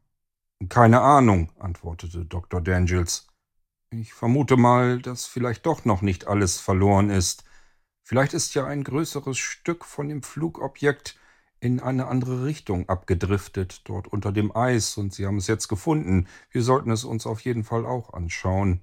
Keine 0.69 1.01
Ahnung, 1.01 1.51
antwortete 1.59 2.25
Dr. 2.25 2.61
Dangels. 2.61 3.27
Ich 3.91 4.13
vermute 4.13 4.57
mal, 4.57 4.99
dass 5.01 5.25
vielleicht 5.25 5.65
doch 5.65 5.85
noch 5.85 6.01
nicht 6.01 6.27
alles 6.27 6.59
verloren 6.59 7.09
ist. 7.09 7.43
Vielleicht 8.03 8.33
ist 8.33 8.55
ja 8.55 8.65
ein 8.65 8.83
größeres 8.83 9.37
Stück 9.37 9.85
von 9.85 10.09
dem 10.09 10.23
Flugobjekt 10.23 11.17
in 11.59 11.79
eine 11.79 12.07
andere 12.07 12.45
Richtung 12.45 12.87
abgedriftet, 12.89 13.81
dort 13.85 14.07
unter 14.07 14.31
dem 14.31 14.55
Eis, 14.55 14.97
und 14.97 15.13
Sie 15.13 15.25
haben 15.25 15.37
es 15.37 15.47
jetzt 15.47 15.67
gefunden. 15.67 16.27
Wir 16.49 16.63
sollten 16.63 16.91
es 16.91 17.03
uns 17.03 17.25
auf 17.25 17.41
jeden 17.41 17.63
Fall 17.63 17.85
auch 17.85 18.13
anschauen. 18.13 18.81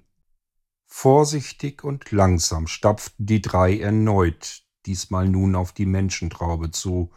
Vorsichtig 0.85 1.83
und 1.83 2.11
langsam 2.11 2.67
stapften 2.67 3.25
die 3.25 3.41
drei 3.41 3.79
erneut, 3.79 4.63
diesmal 4.85 5.27
nun 5.27 5.55
auf 5.55 5.71
die 5.71 5.85
Menschentraube 5.87 6.71
zu, 6.71 7.11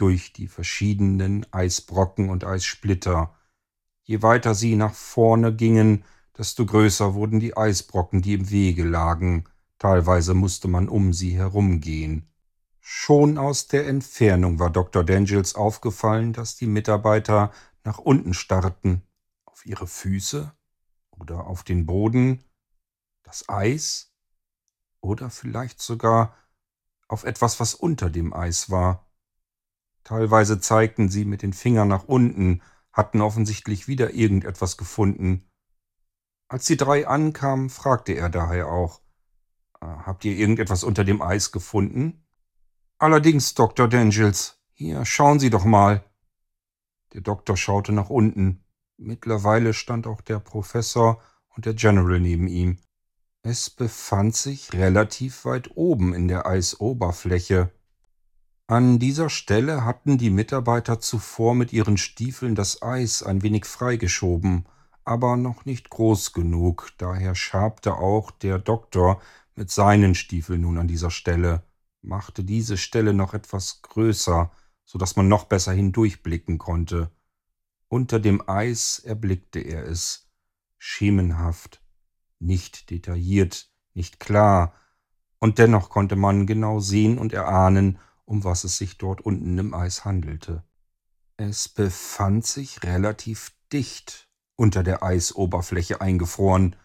durch 0.00 0.32
die 0.32 0.48
verschiedenen 0.48 1.46
Eisbrocken 1.52 2.30
und 2.30 2.44
Eissplitter. 2.44 3.34
Je 4.02 4.22
weiter 4.22 4.54
sie 4.54 4.76
nach 4.76 4.94
vorne 4.94 5.54
gingen, 5.54 6.04
desto 6.38 6.64
größer 6.64 7.14
wurden 7.14 7.38
die 7.38 7.56
Eisbrocken, 7.56 8.22
die 8.22 8.34
im 8.34 8.50
Wege 8.50 8.84
lagen, 8.84 9.44
teilweise 9.78 10.34
musste 10.34 10.68
man 10.68 10.88
um 10.88 11.12
sie 11.12 11.36
herumgehen. 11.36 12.26
Schon 12.80 13.36
aus 13.36 13.68
der 13.68 13.86
Entfernung 13.86 14.58
war 14.58 14.70
Dr. 14.70 15.04
Dangels 15.04 15.54
aufgefallen, 15.54 16.32
dass 16.32 16.56
die 16.56 16.66
Mitarbeiter 16.66 17.52
nach 17.84 17.98
unten 17.98 18.34
starrten, 18.34 19.02
auf 19.44 19.66
ihre 19.66 19.86
Füße 19.86 20.52
Oder 21.10 21.46
auf 21.46 21.62
den 21.62 21.84
Boden 21.84 22.42
das 23.22 23.48
Eis? 23.48 24.10
Oder 25.02 25.28
vielleicht 25.28 25.82
sogar 25.82 26.34
auf 27.08 27.24
etwas, 27.24 27.60
was 27.60 27.74
unter 27.74 28.08
dem 28.08 28.32
Eis 28.32 28.70
war. 28.70 29.09
Teilweise 30.04 30.60
zeigten 30.60 31.08
sie 31.08 31.24
mit 31.24 31.42
den 31.42 31.52
Fingern 31.52 31.88
nach 31.88 32.04
unten, 32.04 32.62
hatten 32.92 33.20
offensichtlich 33.20 33.88
wieder 33.88 34.12
irgendetwas 34.14 34.76
gefunden. 34.76 35.48
Als 36.48 36.64
die 36.66 36.76
drei 36.76 37.06
ankamen, 37.06 37.70
fragte 37.70 38.12
er 38.12 38.28
daher 38.28 38.68
auch, 38.68 39.00
äh, 39.80 39.86
Habt 39.86 40.24
ihr 40.24 40.36
irgendetwas 40.36 40.82
unter 40.84 41.04
dem 41.04 41.22
Eis 41.22 41.52
gefunden? 41.52 42.26
Allerdings, 42.98 43.54
Dr. 43.54 43.88
Dangels. 43.88 44.60
Hier, 44.72 45.04
schauen 45.04 45.38
Sie 45.38 45.50
doch 45.50 45.64
mal. 45.64 46.04
Der 47.12 47.20
Doktor 47.20 47.56
schaute 47.56 47.92
nach 47.92 48.10
unten. 48.10 48.64
Mittlerweile 48.96 49.72
stand 49.72 50.06
auch 50.06 50.20
der 50.20 50.38
Professor 50.38 51.22
und 51.48 51.66
der 51.66 51.74
General 51.74 52.20
neben 52.20 52.46
ihm. 52.46 52.78
Es 53.42 53.70
befand 53.70 54.36
sich 54.36 54.72
relativ 54.74 55.44
weit 55.46 55.70
oben 55.74 56.12
in 56.12 56.28
der 56.28 56.46
Eisoberfläche. 56.46 57.72
An 58.70 59.00
dieser 59.00 59.30
Stelle 59.30 59.84
hatten 59.84 60.16
die 60.16 60.30
Mitarbeiter 60.30 61.00
zuvor 61.00 61.56
mit 61.56 61.72
ihren 61.72 61.96
Stiefeln 61.96 62.54
das 62.54 62.82
Eis 62.82 63.24
ein 63.24 63.42
wenig 63.42 63.64
freigeschoben, 63.64 64.64
aber 65.04 65.36
noch 65.36 65.64
nicht 65.64 65.90
groß 65.90 66.34
genug, 66.34 66.92
daher 66.96 67.34
schabte 67.34 67.94
auch 67.94 68.30
der 68.30 68.60
Doktor 68.60 69.20
mit 69.56 69.72
seinen 69.72 70.14
Stiefeln 70.14 70.60
nun 70.60 70.78
an 70.78 70.86
dieser 70.86 71.10
Stelle, 71.10 71.64
machte 72.00 72.44
diese 72.44 72.76
Stelle 72.76 73.12
noch 73.12 73.34
etwas 73.34 73.82
größer, 73.82 74.52
so 74.84 74.98
dass 75.00 75.16
man 75.16 75.26
noch 75.26 75.46
besser 75.46 75.72
hindurchblicken 75.72 76.58
konnte. 76.58 77.10
Unter 77.88 78.20
dem 78.20 78.48
Eis 78.48 79.00
erblickte 79.00 79.58
er 79.58 79.84
es, 79.84 80.30
schemenhaft, 80.78 81.82
nicht 82.38 82.90
detailliert, 82.90 83.68
nicht 83.94 84.20
klar, 84.20 84.74
und 85.40 85.58
dennoch 85.58 85.90
konnte 85.90 86.14
man 86.14 86.46
genau 86.46 86.78
sehen 86.78 87.18
und 87.18 87.32
erahnen, 87.32 87.98
um 88.30 88.44
was 88.44 88.62
es 88.62 88.76
sich 88.76 88.96
dort 88.96 89.20
unten 89.20 89.58
im 89.58 89.74
Eis 89.74 90.04
handelte. 90.04 90.62
Es 91.36 91.68
befand 91.68 92.46
sich 92.46 92.84
relativ 92.84 93.52
dicht 93.72 94.28
unter 94.54 94.84
der 94.84 95.02
Eisoberfläche 95.02 96.00
eingefroren. 96.00 96.76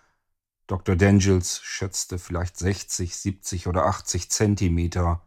Dr. 0.66 0.96
Dangels 0.96 1.62
schätzte 1.62 2.18
vielleicht 2.18 2.58
60, 2.58 3.16
70 3.16 3.68
oder 3.68 3.86
80 3.86 4.32
Zentimeter. 4.32 5.22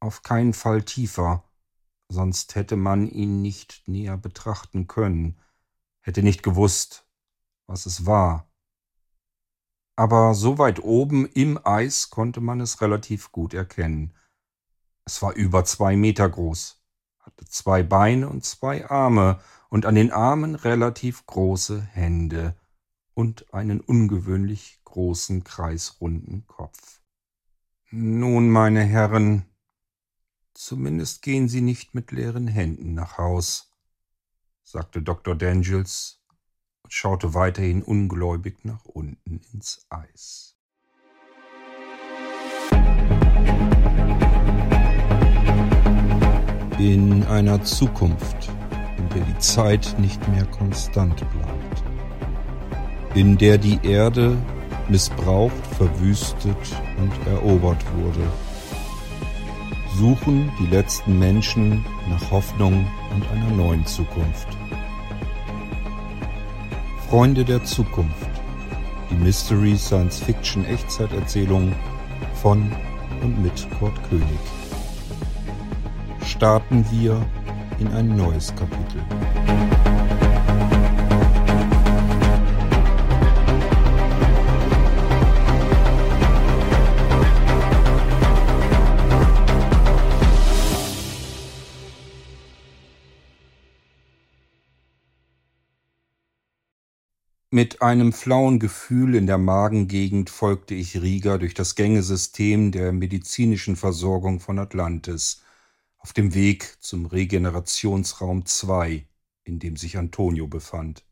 Auf 0.00 0.22
keinen 0.22 0.52
Fall 0.52 0.82
tiefer, 0.82 1.48
sonst 2.08 2.54
hätte 2.54 2.76
man 2.76 3.08
ihn 3.08 3.40
nicht 3.40 3.84
näher 3.86 4.18
betrachten 4.18 4.86
können, 4.86 5.40
hätte 6.02 6.22
nicht 6.22 6.42
gewusst, 6.42 7.06
was 7.66 7.86
es 7.86 8.04
war 8.04 8.52
aber 9.96 10.34
so 10.34 10.58
weit 10.58 10.82
oben 10.82 11.26
im 11.26 11.58
Eis 11.64 12.10
konnte 12.10 12.40
man 12.40 12.60
es 12.60 12.80
relativ 12.80 13.30
gut 13.30 13.54
erkennen. 13.54 14.14
Es 15.04 15.22
war 15.22 15.34
über 15.34 15.64
zwei 15.64 15.96
Meter 15.96 16.28
groß, 16.28 16.80
hatte 17.20 17.44
zwei 17.46 17.82
Beine 17.82 18.28
und 18.28 18.44
zwei 18.44 18.88
Arme 18.88 19.40
und 19.68 19.86
an 19.86 19.94
den 19.94 20.12
Armen 20.12 20.54
relativ 20.54 21.26
große 21.26 21.80
Hände 21.80 22.56
und 23.14 23.52
einen 23.52 23.80
ungewöhnlich 23.80 24.80
großen 24.84 25.44
kreisrunden 25.44 26.46
Kopf. 26.46 27.00
Nun, 27.90 28.50
meine 28.50 28.82
Herren, 28.84 29.44
zumindest 30.54 31.22
gehen 31.22 31.48
Sie 31.48 31.60
nicht 31.60 31.94
mit 31.94 32.12
leeren 32.12 32.48
Händen 32.48 32.94
nach 32.94 33.18
Haus, 33.18 33.70
sagte 34.62 35.02
Dr. 35.02 35.34
Dangels 35.34 36.22
schaute 36.88 37.32
weiterhin 37.32 37.82
ungläubig 37.82 38.64
nach 38.64 38.84
unten 38.84 39.40
ins 39.52 39.86
Eis. 39.88 40.51
In 46.82 47.22
einer 47.26 47.62
Zukunft, 47.62 48.50
in 48.98 49.08
der 49.10 49.22
die 49.22 49.38
Zeit 49.38 49.94
nicht 49.98 50.26
mehr 50.26 50.44
konstant 50.46 51.14
bleibt, 51.14 51.84
in 53.14 53.38
der 53.38 53.56
die 53.56 53.78
Erde 53.84 54.36
missbraucht, 54.88 55.64
verwüstet 55.78 56.56
und 56.98 57.12
erobert 57.32 57.80
wurde, 57.94 58.26
suchen 59.96 60.50
die 60.58 60.66
letzten 60.74 61.20
Menschen 61.20 61.84
nach 62.10 62.32
Hoffnung 62.32 62.84
und 63.14 63.30
einer 63.30 63.50
neuen 63.54 63.86
Zukunft. 63.86 64.48
Freunde 67.08 67.44
der 67.44 67.62
Zukunft. 67.62 68.28
Die 69.08 69.22
Mystery 69.22 69.76
Science 69.76 70.18
Fiction 70.18 70.64
Echtzeiterzählung 70.64 71.72
von 72.42 72.72
und 73.22 73.40
mit 73.40 73.68
Kurt 73.78 73.94
König. 74.10 74.61
Starten 76.42 76.84
wir 76.90 77.24
in 77.78 77.86
ein 77.92 78.16
neues 78.16 78.52
Kapitel. 78.56 79.00
Mit 97.52 97.80
einem 97.82 98.12
flauen 98.12 98.58
Gefühl 98.58 99.14
in 99.14 99.28
der 99.28 99.38
Magengegend 99.38 100.28
folgte 100.28 100.74
ich 100.74 101.00
Rieger 101.00 101.38
durch 101.38 101.54
das 101.54 101.76
Gängesystem 101.76 102.72
der 102.72 102.90
medizinischen 102.90 103.76
Versorgung 103.76 104.40
von 104.40 104.58
Atlantis 104.58 105.40
auf 106.02 106.12
dem 106.12 106.34
Weg 106.34 106.76
zum 106.80 107.06
Regenerationsraum 107.06 108.44
2, 108.44 109.06
in 109.44 109.58
dem 109.60 109.76
sich 109.76 109.96
Antonio 109.96 110.48
befand. 110.48 111.04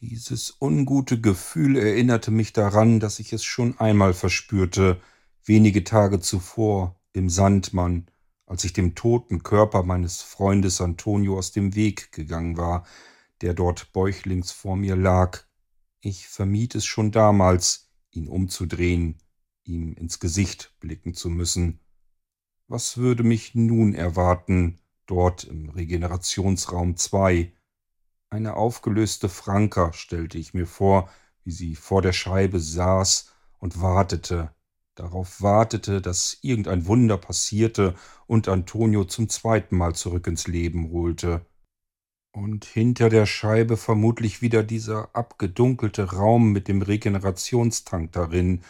Dieses 0.00 0.56
ungute 0.60 1.20
Gefühl 1.20 1.76
erinnerte 1.76 2.30
mich 2.30 2.52
daran, 2.52 2.98
dass 2.98 3.18
ich 3.18 3.32
es 3.32 3.44
schon 3.44 3.78
einmal 3.78 4.14
verspürte, 4.14 5.00
wenige 5.44 5.84
Tage 5.84 6.20
zuvor 6.20 6.98
im 7.12 7.28
Sandmann, 7.28 8.06
als 8.46 8.64
ich 8.64 8.72
dem 8.72 8.94
toten 8.94 9.42
Körper 9.42 9.82
meines 9.82 10.22
Freundes 10.22 10.80
Antonio 10.80 11.38
aus 11.38 11.52
dem 11.52 11.74
Weg 11.74 12.12
gegangen 12.12 12.56
war, 12.56 12.86
der 13.42 13.54
dort 13.54 13.92
bäuchlings 13.92 14.50
vor 14.50 14.76
mir 14.76 14.96
lag, 14.96 15.44
ich 16.00 16.28
vermied 16.28 16.74
es 16.74 16.86
schon 16.86 17.10
damals, 17.10 17.90
ihn 18.12 18.28
umzudrehen, 18.28 19.18
ihm 19.64 19.94
ins 19.94 20.20
Gesicht 20.20 20.74
blicken 20.80 21.14
zu 21.14 21.28
müssen. 21.28 21.80
Was 22.68 22.96
würde 22.96 23.22
mich 23.22 23.54
nun 23.54 23.94
erwarten, 23.94 24.80
dort 25.06 25.44
im 25.44 25.68
Regenerationsraum 25.68 26.96
2? 26.96 27.52
Eine 28.28 28.56
aufgelöste 28.56 29.28
Franka 29.28 29.92
stellte 29.92 30.36
ich 30.36 30.52
mir 30.52 30.66
vor, 30.66 31.08
wie 31.44 31.52
sie 31.52 31.76
vor 31.76 32.02
der 32.02 32.12
Scheibe 32.12 32.58
saß 32.58 33.32
und 33.58 33.80
wartete, 33.80 34.52
darauf 34.96 35.40
wartete, 35.42 36.02
dass 36.02 36.38
irgendein 36.42 36.86
Wunder 36.86 37.18
passierte 37.18 37.94
und 38.26 38.48
Antonio 38.48 39.04
zum 39.04 39.28
zweiten 39.28 39.76
Mal 39.76 39.94
zurück 39.94 40.26
ins 40.26 40.48
Leben 40.48 40.90
holte 40.90 41.46
und 42.32 42.64
hinter 42.64 43.10
der 43.10 43.26
Scheibe 43.26 43.76
vermutlich 43.76 44.42
wieder 44.42 44.64
dieser 44.64 45.14
abgedunkelte 45.14 46.14
Raum 46.14 46.50
mit 46.50 46.66
dem 46.66 46.82
Regenerationstank 46.82 48.10
darin, 48.10 48.62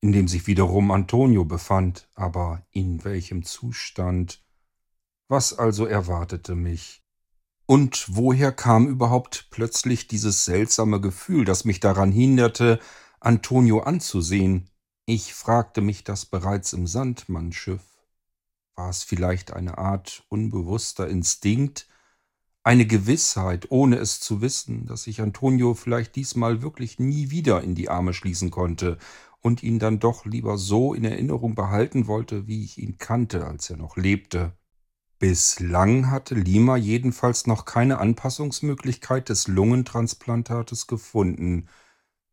in 0.00 0.12
dem 0.12 0.28
sich 0.28 0.46
wiederum 0.46 0.90
Antonio 0.90 1.44
befand, 1.44 2.08
aber 2.14 2.66
in 2.70 3.04
welchem 3.04 3.44
Zustand? 3.44 4.42
Was 5.28 5.58
also 5.58 5.86
erwartete 5.86 6.54
mich? 6.54 7.02
Und 7.66 8.06
woher 8.08 8.50
kam 8.50 8.88
überhaupt 8.88 9.48
plötzlich 9.50 10.08
dieses 10.08 10.44
seltsame 10.44 11.00
Gefühl, 11.00 11.44
das 11.44 11.64
mich 11.64 11.78
daran 11.80 12.10
hinderte, 12.10 12.80
Antonio 13.20 13.80
anzusehen? 13.80 14.68
Ich 15.06 15.34
fragte 15.34 15.80
mich 15.80 16.02
das 16.02 16.26
bereits 16.26 16.72
im 16.72 16.86
Sandmannschiff. 16.86 17.82
War 18.74 18.90
es 18.90 19.04
vielleicht 19.04 19.52
eine 19.52 19.78
Art 19.78 20.24
unbewusster 20.28 21.06
Instinkt, 21.08 21.86
eine 22.62 22.86
Gewissheit, 22.86 23.70
ohne 23.70 23.96
es 23.96 24.20
zu 24.20 24.40
wissen, 24.40 24.86
dass 24.86 25.06
ich 25.06 25.20
Antonio 25.20 25.74
vielleicht 25.74 26.16
diesmal 26.16 26.62
wirklich 26.62 26.98
nie 26.98 27.30
wieder 27.30 27.62
in 27.62 27.74
die 27.74 27.88
Arme 27.88 28.12
schließen 28.12 28.50
konnte 28.50 28.98
und 29.40 29.62
ihn 29.62 29.78
dann 29.78 29.98
doch 29.98 30.24
lieber 30.24 30.58
so 30.58 30.94
in 30.94 31.04
Erinnerung 31.04 31.54
behalten 31.54 32.06
wollte, 32.06 32.46
wie 32.46 32.64
ich 32.64 32.78
ihn 32.78 32.98
kannte, 32.98 33.46
als 33.46 33.70
er 33.70 33.76
noch 33.76 33.96
lebte. 33.96 34.56
Bislang 35.18 36.10
hatte 36.10 36.34
Lima 36.34 36.76
jedenfalls 36.76 37.46
noch 37.46 37.66
keine 37.66 37.98
Anpassungsmöglichkeit 37.98 39.28
des 39.28 39.48
Lungentransplantates 39.48 40.86
gefunden. 40.86 41.68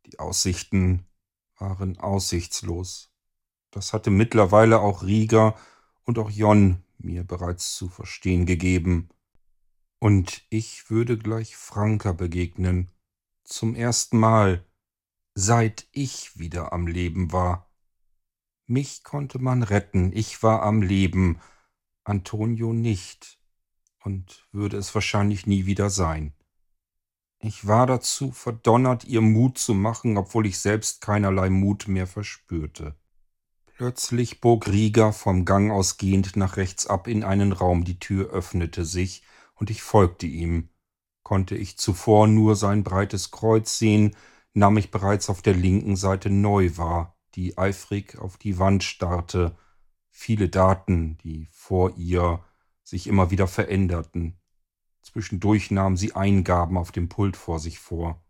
Die 0.06 0.18
Aussichten 0.18 1.06
waren 1.58 1.98
aussichtslos. 1.98 3.10
Das 3.70 3.92
hatte 3.92 4.10
mittlerweile 4.10 4.80
auch 4.80 5.02
Rieger 5.02 5.54
und 6.04 6.18
auch 6.18 6.30
Jon 6.30 6.82
mir 6.96 7.24
bereits 7.24 7.74
zu 7.74 7.88
verstehen 7.88 8.46
gegeben. 8.46 9.10
Und 9.98 10.46
ich 10.48 10.90
würde 10.90 11.18
gleich 11.18 11.56
Franka 11.56 12.12
begegnen. 12.12 12.90
Zum 13.44 13.74
ersten 13.74 14.18
Mal 14.18 14.64
seit 15.40 15.86
ich 15.92 16.36
wieder 16.36 16.72
am 16.72 16.88
Leben 16.88 17.30
war. 17.30 17.70
Mich 18.66 19.04
konnte 19.04 19.38
man 19.38 19.62
retten, 19.62 20.10
ich 20.12 20.42
war 20.42 20.62
am 20.64 20.82
Leben, 20.82 21.38
Antonio 22.02 22.72
nicht 22.72 23.38
und 24.02 24.48
würde 24.50 24.76
es 24.76 24.92
wahrscheinlich 24.96 25.46
nie 25.46 25.64
wieder 25.64 25.90
sein. 25.90 26.32
Ich 27.38 27.68
war 27.68 27.86
dazu 27.86 28.32
verdonnert, 28.32 29.04
ihr 29.04 29.20
Mut 29.20 29.58
zu 29.58 29.74
machen, 29.74 30.16
obwohl 30.16 30.44
ich 30.44 30.58
selbst 30.58 31.02
keinerlei 31.02 31.50
Mut 31.50 31.86
mehr 31.86 32.08
verspürte. 32.08 32.96
Plötzlich 33.76 34.40
bog 34.40 34.66
Rieger 34.66 35.12
vom 35.12 35.44
Gang 35.44 35.70
ausgehend 35.70 36.34
nach 36.34 36.56
rechts 36.56 36.88
ab 36.88 37.06
in 37.06 37.22
einen 37.22 37.52
Raum, 37.52 37.84
die 37.84 38.00
Tür 38.00 38.30
öffnete 38.30 38.84
sich, 38.84 39.22
und 39.54 39.70
ich 39.70 39.82
folgte 39.82 40.26
ihm. 40.26 40.70
Konnte 41.22 41.54
ich 41.54 41.78
zuvor 41.78 42.26
nur 42.26 42.56
sein 42.56 42.82
breites 42.82 43.30
Kreuz 43.30 43.78
sehen, 43.78 44.16
nahm 44.54 44.76
ich 44.76 44.90
bereits 44.90 45.30
auf 45.30 45.42
der 45.42 45.54
linken 45.54 45.96
Seite 45.96 46.30
neu 46.30 46.76
wahr, 46.76 47.16
die 47.34 47.56
eifrig 47.58 48.18
auf 48.18 48.36
die 48.36 48.58
Wand 48.58 48.84
starrte, 48.84 49.56
viele 50.10 50.48
Daten, 50.48 51.18
die 51.18 51.48
vor 51.52 51.96
ihr 51.96 52.42
sich 52.82 53.06
immer 53.06 53.30
wieder 53.30 53.46
veränderten. 53.46 54.38
Zwischendurch 55.02 55.70
nahm 55.70 55.96
sie 55.96 56.14
Eingaben 56.14 56.76
auf 56.76 56.92
dem 56.92 57.08
Pult 57.08 57.36
vor 57.36 57.60
sich 57.60 57.78
vor. 57.78 58.24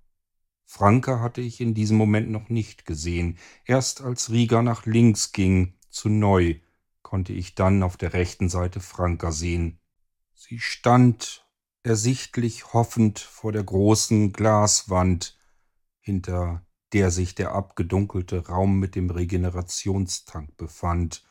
Franka 0.65 1.21
hatte 1.21 1.41
ich 1.41 1.61
in 1.63 1.73
diesem 1.73 1.97
Moment 1.97 2.31
noch 2.31 2.51
nicht 2.51 2.85
gesehen. 2.85 3.39
Erst 3.65 4.03
als 4.03 4.31
Rieger 4.31 4.63
nach 4.63 4.85
links 4.85 5.33
ging, 5.33 5.75
zu 5.89 6.11
neu, 6.11 6.57
konnte 7.01 7.33
ich 7.33 7.55
dann 7.55 7.83
auf 7.83 7.97
der 7.97 8.13
rechten 8.13 8.51
Seite 8.51 8.81
Franka 8.81 9.33
sehen. 9.33 9.81
Sie 10.35 10.59
stand 10.59 11.49
ersichtlich 11.83 12.75
hoffend 12.75 13.19
vor 13.19 13.51
der 13.51 13.65
großen 13.65 14.35
Glaswand, 14.35 15.38
hinter 16.09 16.65
der 16.95 17.11
sich 17.11 17.35
der 17.35 17.53
abgedunkelte 17.53 18.47
Raum 18.47 18.79
mit 18.79 18.95
dem 18.95 19.11
Regenerationstank 19.11 20.57
befand. 20.57 21.23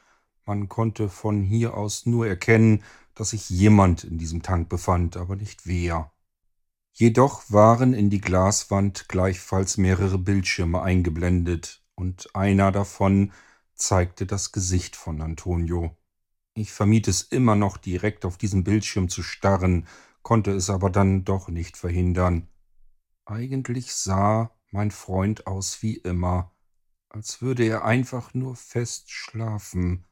Man 0.45 0.69
konnte 0.69 1.09
von 1.09 1.41
hier 1.41 1.75
aus 1.75 2.05
nur 2.05 2.27
erkennen, 2.27 2.83
dass 3.15 3.31
sich 3.31 3.49
jemand 3.49 4.03
in 4.03 4.19
diesem 4.19 4.43
Tank 4.43 4.69
befand, 4.69 5.17
aber 5.17 5.35
nicht 5.35 5.65
wer. 5.65 6.11
Jedoch 6.93 7.43
waren 7.49 7.93
in 7.93 8.11
die 8.11 8.21
Glaswand 8.21 9.09
gleichfalls 9.09 9.77
mehrere 9.77 10.19
Bildschirme 10.19 10.81
eingeblendet, 10.81 11.83
und 11.95 12.35
einer 12.35 12.71
davon 12.71 13.31
zeigte 13.73 14.27
das 14.27 14.51
Gesicht 14.51 14.95
von 14.95 15.21
Antonio. 15.23 15.97
Ich 16.53 16.71
vermied 16.71 17.07
es 17.07 17.23
immer 17.23 17.55
noch 17.55 17.77
direkt 17.77 18.25
auf 18.25 18.37
diesen 18.37 18.63
Bildschirm 18.63 19.09
zu 19.09 19.23
starren, 19.23 19.87
konnte 20.21 20.51
es 20.51 20.69
aber 20.69 20.91
dann 20.91 21.23
doch 21.23 21.49
nicht 21.49 21.77
verhindern. 21.77 22.47
Eigentlich 23.25 23.93
sah 23.93 24.56
mein 24.77 24.91
Freund 24.91 25.47
aus 25.47 25.81
wie 25.81 25.95
immer, 25.95 26.55
als 27.09 27.41
würde 27.41 27.65
er 27.65 27.83
einfach 27.83 28.35
nur 28.35 28.55
fest 28.55 29.09
schlafen, 29.09 30.05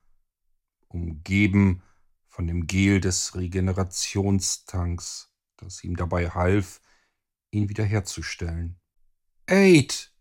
umgeben 0.87 1.83
von 2.25 2.47
dem 2.47 2.65
Gel 2.65 2.99
des 2.99 3.35
Regenerationstanks 3.35 5.31
das 5.57 5.83
ihm 5.83 5.95
dabei 5.95 6.31
half, 6.31 6.81
ihn 7.51 7.69
wiederherzustellen. 7.69 8.79
Aid! 9.45 10.11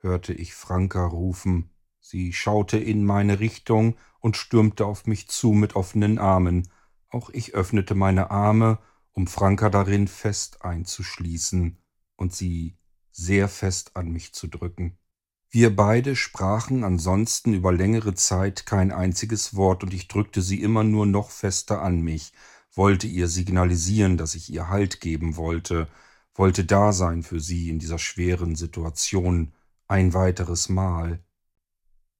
hörte 0.00 0.34
ich 0.34 0.54
Franka 0.54 1.06
rufen. 1.06 1.70
Sie 1.98 2.34
schaute 2.34 2.76
in 2.76 3.06
meine 3.06 3.40
Richtung 3.40 3.96
und 4.20 4.36
stürmte 4.36 4.84
auf 4.84 5.06
mich 5.06 5.28
zu 5.28 5.52
mit 5.52 5.76
offenen 5.76 6.18
Armen. 6.18 6.68
Auch 7.08 7.30
ich 7.30 7.54
öffnete 7.54 7.94
meine 7.94 8.30
Arme, 8.30 8.78
um 9.12 9.26
Franka 9.26 9.70
darin 9.70 10.08
fest 10.08 10.62
einzuschließen 10.62 11.78
und 12.16 12.34
sie 12.34 12.76
sehr 13.14 13.48
fest 13.48 13.96
an 13.96 14.10
mich 14.10 14.32
zu 14.32 14.48
drücken. 14.48 14.98
Wir 15.48 15.74
beide 15.74 16.16
sprachen 16.16 16.82
ansonsten 16.82 17.54
über 17.54 17.72
längere 17.72 18.14
Zeit 18.14 18.66
kein 18.66 18.90
einziges 18.90 19.54
Wort 19.54 19.84
und 19.84 19.94
ich 19.94 20.08
drückte 20.08 20.42
sie 20.42 20.60
immer 20.60 20.82
nur 20.82 21.06
noch 21.06 21.30
fester 21.30 21.80
an 21.80 22.00
mich, 22.00 22.32
wollte 22.72 23.06
ihr 23.06 23.28
signalisieren, 23.28 24.16
dass 24.16 24.34
ich 24.34 24.52
ihr 24.52 24.68
Halt 24.68 25.00
geben 25.00 25.36
wollte, 25.36 25.88
wollte 26.34 26.64
da 26.64 26.92
sein 26.92 27.22
für 27.22 27.38
sie 27.38 27.70
in 27.70 27.78
dieser 27.78 28.00
schweren 28.00 28.56
Situation 28.56 29.54
ein 29.86 30.12
weiteres 30.12 30.68
Mal. 30.68 31.22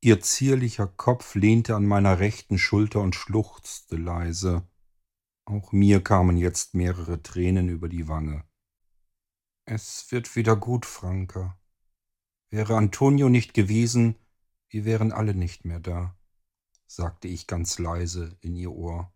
Ihr 0.01 0.21
zierlicher 0.21 0.87
Kopf 0.87 1.35
lehnte 1.35 1.75
an 1.75 1.87
meiner 1.87 2.21
rechten 2.21 2.59
Schulter 2.59 3.01
und 3.01 3.17
schluchzte 3.17 3.97
leise. 3.97 4.63
Auch 5.45 5.73
mir 5.73 6.05
kamen 6.05 6.37
jetzt 6.37 6.75
mehrere 6.75 7.21
Tränen 7.21 7.69
über 7.69 7.89
die 7.89 8.07
Wange. 8.07 8.45
Es 9.67 10.13
wird 10.13 10.37
wieder 10.37 10.57
gut, 10.57 10.85
Franka. 10.85 11.59
Wäre 12.51 12.77
Antonio 12.77 13.31
nicht 13.31 13.55
gewesen, 13.55 14.17
wir 14.69 14.85
wären 14.85 15.11
alle 15.11 15.35
nicht 15.35 15.65
mehr 15.65 15.81
da, 15.81 16.17
sagte 16.87 17.29
ich 17.29 17.47
ganz 17.47 17.79
leise 17.79 18.37
in 18.41 18.57
ihr 18.57 18.73
Ohr. 18.73 19.13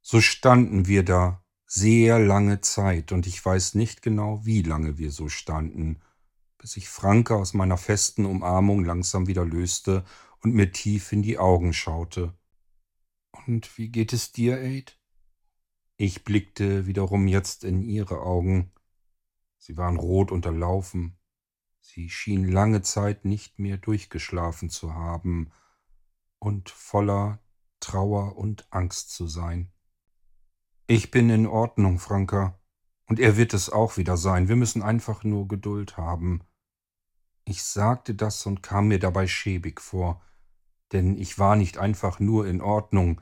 So 0.00 0.22
standen 0.22 0.86
wir 0.86 1.04
da 1.04 1.44
sehr 1.66 2.18
lange 2.18 2.62
Zeit, 2.62 3.12
und 3.12 3.26
ich 3.26 3.44
weiß 3.44 3.74
nicht 3.74 4.00
genau, 4.00 4.44
wie 4.44 4.62
lange 4.62 4.96
wir 4.96 5.10
so 5.10 5.28
standen, 5.28 6.00
bis 6.56 6.76
ich 6.78 6.88
Franke 6.88 7.36
aus 7.36 7.52
meiner 7.52 7.76
festen 7.76 8.24
Umarmung 8.24 8.84
langsam 8.84 9.26
wieder 9.26 9.44
löste 9.44 10.04
und 10.40 10.54
mir 10.54 10.72
tief 10.72 11.12
in 11.12 11.22
die 11.22 11.38
Augen 11.38 11.74
schaute. 11.74 12.34
Und 13.46 13.76
wie 13.76 13.90
geht 13.90 14.12
es 14.12 14.32
dir, 14.32 14.58
Aid? 14.58 14.98
Ich 15.96 16.24
blickte 16.24 16.86
wiederum 16.86 17.28
jetzt 17.28 17.64
in 17.64 17.82
ihre 17.82 18.22
Augen. 18.22 18.71
Sie 19.62 19.76
waren 19.76 19.96
rot 19.96 20.32
unterlaufen. 20.32 21.16
Sie 21.78 22.10
schien 22.10 22.48
lange 22.48 22.82
Zeit 22.82 23.24
nicht 23.24 23.60
mehr 23.60 23.76
durchgeschlafen 23.76 24.70
zu 24.70 24.94
haben 24.94 25.52
und 26.40 26.68
voller 26.68 27.38
Trauer 27.78 28.36
und 28.36 28.66
Angst 28.70 29.12
zu 29.12 29.28
sein. 29.28 29.70
Ich 30.88 31.12
bin 31.12 31.30
in 31.30 31.46
Ordnung, 31.46 32.00
Franka. 32.00 32.58
Und 33.06 33.20
er 33.20 33.36
wird 33.36 33.54
es 33.54 33.70
auch 33.70 33.96
wieder 33.96 34.16
sein. 34.16 34.48
Wir 34.48 34.56
müssen 34.56 34.82
einfach 34.82 35.22
nur 35.22 35.46
Geduld 35.46 35.96
haben. 35.96 36.42
Ich 37.44 37.62
sagte 37.62 38.16
das 38.16 38.44
und 38.46 38.64
kam 38.64 38.88
mir 38.88 38.98
dabei 38.98 39.28
schäbig 39.28 39.80
vor, 39.80 40.20
denn 40.90 41.16
ich 41.16 41.38
war 41.38 41.54
nicht 41.54 41.78
einfach 41.78 42.18
nur 42.18 42.48
in 42.48 42.60
Ordnung, 42.60 43.20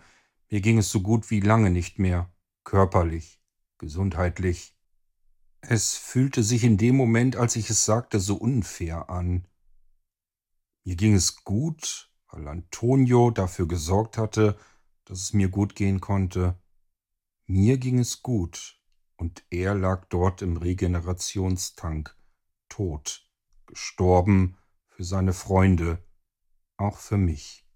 mir 0.48 0.62
ging 0.62 0.78
es 0.78 0.90
so 0.90 1.02
gut 1.02 1.30
wie 1.30 1.40
lange 1.40 1.68
nicht 1.68 1.98
mehr, 1.98 2.32
körperlich, 2.64 3.42
gesundheitlich. 3.76 4.79
Es 5.60 5.94
fühlte 5.94 6.42
sich 6.42 6.64
in 6.64 6.78
dem 6.78 6.96
Moment, 6.96 7.36
als 7.36 7.56
ich 7.56 7.68
es 7.70 7.84
sagte, 7.84 8.18
so 8.18 8.36
unfair 8.36 9.10
an. 9.10 9.46
Mir 10.84 10.96
ging 10.96 11.14
es 11.14 11.44
gut, 11.44 12.10
weil 12.28 12.48
Antonio 12.48 13.30
dafür 13.30 13.68
gesorgt 13.68 14.16
hatte, 14.16 14.58
dass 15.04 15.20
es 15.20 15.32
mir 15.32 15.48
gut 15.48 15.74
gehen 15.74 16.00
konnte. 16.00 16.58
Mir 17.46 17.78
ging 17.78 17.98
es 17.98 18.22
gut, 18.22 18.80
und 19.16 19.44
er 19.50 19.74
lag 19.74 20.06
dort 20.06 20.40
im 20.40 20.56
Regenerationstank, 20.56 22.16
tot, 22.68 23.28
gestorben 23.66 24.56
für 24.88 25.04
seine 25.04 25.34
Freunde, 25.34 26.02
auch 26.78 26.96
für 26.96 27.18
mich. 27.18 27.66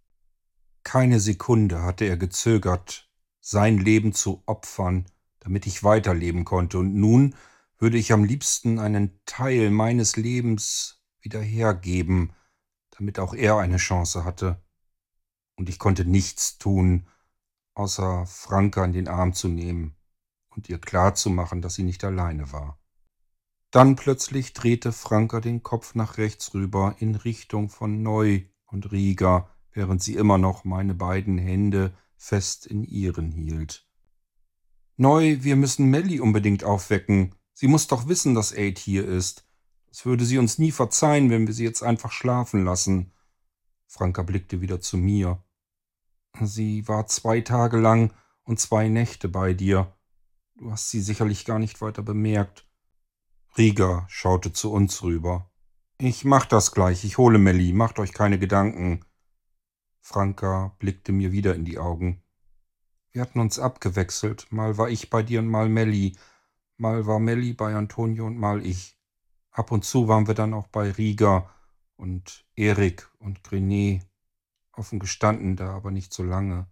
Keine 0.84 1.20
Sekunde 1.20 1.82
hatte 1.82 2.06
er 2.06 2.16
gezögert, 2.16 3.10
sein 3.40 3.78
Leben 3.78 4.12
zu 4.14 4.42
opfern, 4.46 5.06
damit 5.40 5.66
ich 5.66 5.84
weiterleben 5.84 6.44
konnte, 6.44 6.78
und 6.78 6.94
nun 6.94 7.34
würde 7.84 7.98
ich 7.98 8.14
am 8.14 8.24
liebsten 8.24 8.78
einen 8.78 9.20
Teil 9.26 9.68
meines 9.68 10.16
Lebens 10.16 11.04
wieder 11.20 11.42
hergeben, 11.42 12.32
damit 12.92 13.18
auch 13.18 13.34
er 13.34 13.58
eine 13.58 13.76
Chance 13.76 14.24
hatte. 14.24 14.64
Und 15.56 15.68
ich 15.68 15.78
konnte 15.78 16.06
nichts 16.06 16.56
tun, 16.56 17.06
außer 17.74 18.24
Franka 18.24 18.82
in 18.86 18.94
den 18.94 19.06
Arm 19.06 19.34
zu 19.34 19.48
nehmen 19.48 19.96
und 20.48 20.70
ihr 20.70 20.78
klarzumachen, 20.78 21.60
dass 21.60 21.74
sie 21.74 21.82
nicht 21.82 22.02
alleine 22.04 22.52
war. 22.52 22.80
Dann 23.70 23.96
plötzlich 23.96 24.54
drehte 24.54 24.90
Franka 24.90 25.40
den 25.40 25.62
Kopf 25.62 25.94
nach 25.94 26.16
rechts 26.16 26.54
rüber 26.54 26.96
in 27.00 27.14
Richtung 27.16 27.68
von 27.68 28.02
Neu 28.02 28.44
und 28.64 28.92
Rieger, 28.92 29.50
während 29.72 30.02
sie 30.02 30.14
immer 30.14 30.38
noch 30.38 30.64
meine 30.64 30.94
beiden 30.94 31.36
Hände 31.36 31.94
fest 32.16 32.64
in 32.66 32.82
ihren 32.82 33.30
hielt. 33.30 33.86
Neu, 34.96 35.36
wir 35.42 35.56
müssen 35.56 35.90
Melly 35.90 36.18
unbedingt 36.18 36.64
aufwecken. 36.64 37.34
Sie 37.54 37.68
muss 37.68 37.86
doch 37.86 38.08
wissen, 38.08 38.34
dass 38.34 38.52
Aid 38.52 38.78
hier 38.78 39.06
ist. 39.06 39.46
Das 39.88 40.04
würde 40.04 40.24
sie 40.24 40.38
uns 40.38 40.58
nie 40.58 40.72
verzeihen, 40.72 41.30
wenn 41.30 41.46
wir 41.46 41.54
sie 41.54 41.64
jetzt 41.64 41.82
einfach 41.82 42.12
schlafen 42.12 42.64
lassen. 42.64 43.12
Franka 43.86 44.22
blickte 44.22 44.60
wieder 44.60 44.80
zu 44.80 44.96
mir. 44.96 45.42
Sie 46.40 46.86
war 46.88 47.06
zwei 47.06 47.40
Tage 47.40 47.78
lang 47.78 48.12
und 48.42 48.58
zwei 48.58 48.88
Nächte 48.88 49.28
bei 49.28 49.54
dir. 49.54 49.96
Du 50.56 50.70
hast 50.72 50.90
sie 50.90 51.00
sicherlich 51.00 51.44
gar 51.44 51.60
nicht 51.60 51.80
weiter 51.80 52.02
bemerkt. 52.02 52.68
Rieger 53.56 54.04
schaute 54.08 54.52
zu 54.52 54.72
uns 54.72 55.02
rüber. 55.02 55.50
Ich 55.98 56.24
mach 56.24 56.44
das 56.46 56.72
gleich, 56.72 57.04
ich 57.04 57.18
hole 57.18 57.38
Melli, 57.38 57.72
macht 57.72 58.00
euch 58.00 58.12
keine 58.12 58.38
Gedanken. 58.40 59.04
Franka 60.00 60.74
blickte 60.80 61.12
mir 61.12 61.30
wieder 61.30 61.54
in 61.54 61.64
die 61.64 61.78
Augen. 61.78 62.22
Wir 63.12 63.22
hatten 63.22 63.38
uns 63.38 63.60
abgewechselt. 63.60 64.48
Mal 64.50 64.76
war 64.76 64.90
ich 64.90 65.08
bei 65.08 65.22
dir 65.22 65.38
und 65.38 65.48
mal 65.48 65.68
Melli. 65.68 66.16
Mal 66.76 67.06
war 67.06 67.20
Melli 67.20 67.52
bei 67.52 67.74
Antonio 67.74 68.26
und 68.26 68.36
mal 68.36 68.64
ich. 68.64 68.98
Ab 69.50 69.70
und 69.70 69.84
zu 69.84 70.08
waren 70.08 70.26
wir 70.26 70.34
dann 70.34 70.54
auch 70.54 70.66
bei 70.66 70.90
Rieger 70.90 71.48
und 71.96 72.44
Erik 72.56 73.08
und 73.20 73.44
Grenet. 73.44 74.02
Offen 74.72 74.98
gestanden, 74.98 75.54
da 75.54 75.72
aber 75.72 75.92
nicht 75.92 76.12
so 76.12 76.24
lange. 76.24 76.66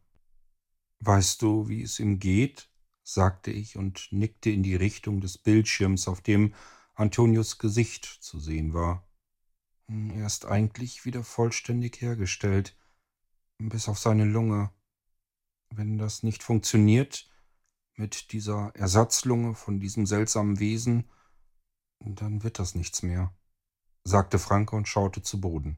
Weißt 0.98 1.40
du, 1.42 1.68
wie 1.68 1.82
es 1.82 2.00
ihm 2.00 2.18
geht? 2.18 2.68
sagte 3.04 3.50
ich 3.50 3.76
und 3.76 4.08
nickte 4.10 4.50
in 4.50 4.62
die 4.62 4.76
Richtung 4.76 5.20
des 5.20 5.38
Bildschirms, 5.38 6.08
auf 6.08 6.20
dem 6.20 6.54
Antonius 6.94 7.58
Gesicht 7.58 8.04
zu 8.04 8.38
sehen 8.38 8.74
war. 8.74 9.06
Hm, 9.88 10.10
er 10.10 10.26
ist 10.26 10.46
eigentlich 10.46 11.04
wieder 11.04 11.24
vollständig 11.24 12.00
hergestellt, 12.00 12.76
bis 13.58 13.88
auf 13.88 13.98
seine 13.98 14.24
Lunge. 14.24 14.70
Wenn 15.70 15.98
das 15.98 16.22
nicht 16.22 16.42
funktioniert, 16.42 17.31
mit 17.94 18.32
dieser 18.32 18.74
Ersatzlunge 18.74 19.54
von 19.54 19.80
diesem 19.80 20.06
seltsamen 20.06 20.58
Wesen, 20.58 21.08
dann 22.00 22.42
wird 22.42 22.58
das 22.58 22.74
nichts 22.74 23.02
mehr, 23.02 23.34
sagte 24.04 24.38
Franke 24.38 24.76
und 24.76 24.88
schaute 24.88 25.22
zu 25.22 25.40
Boden. 25.40 25.76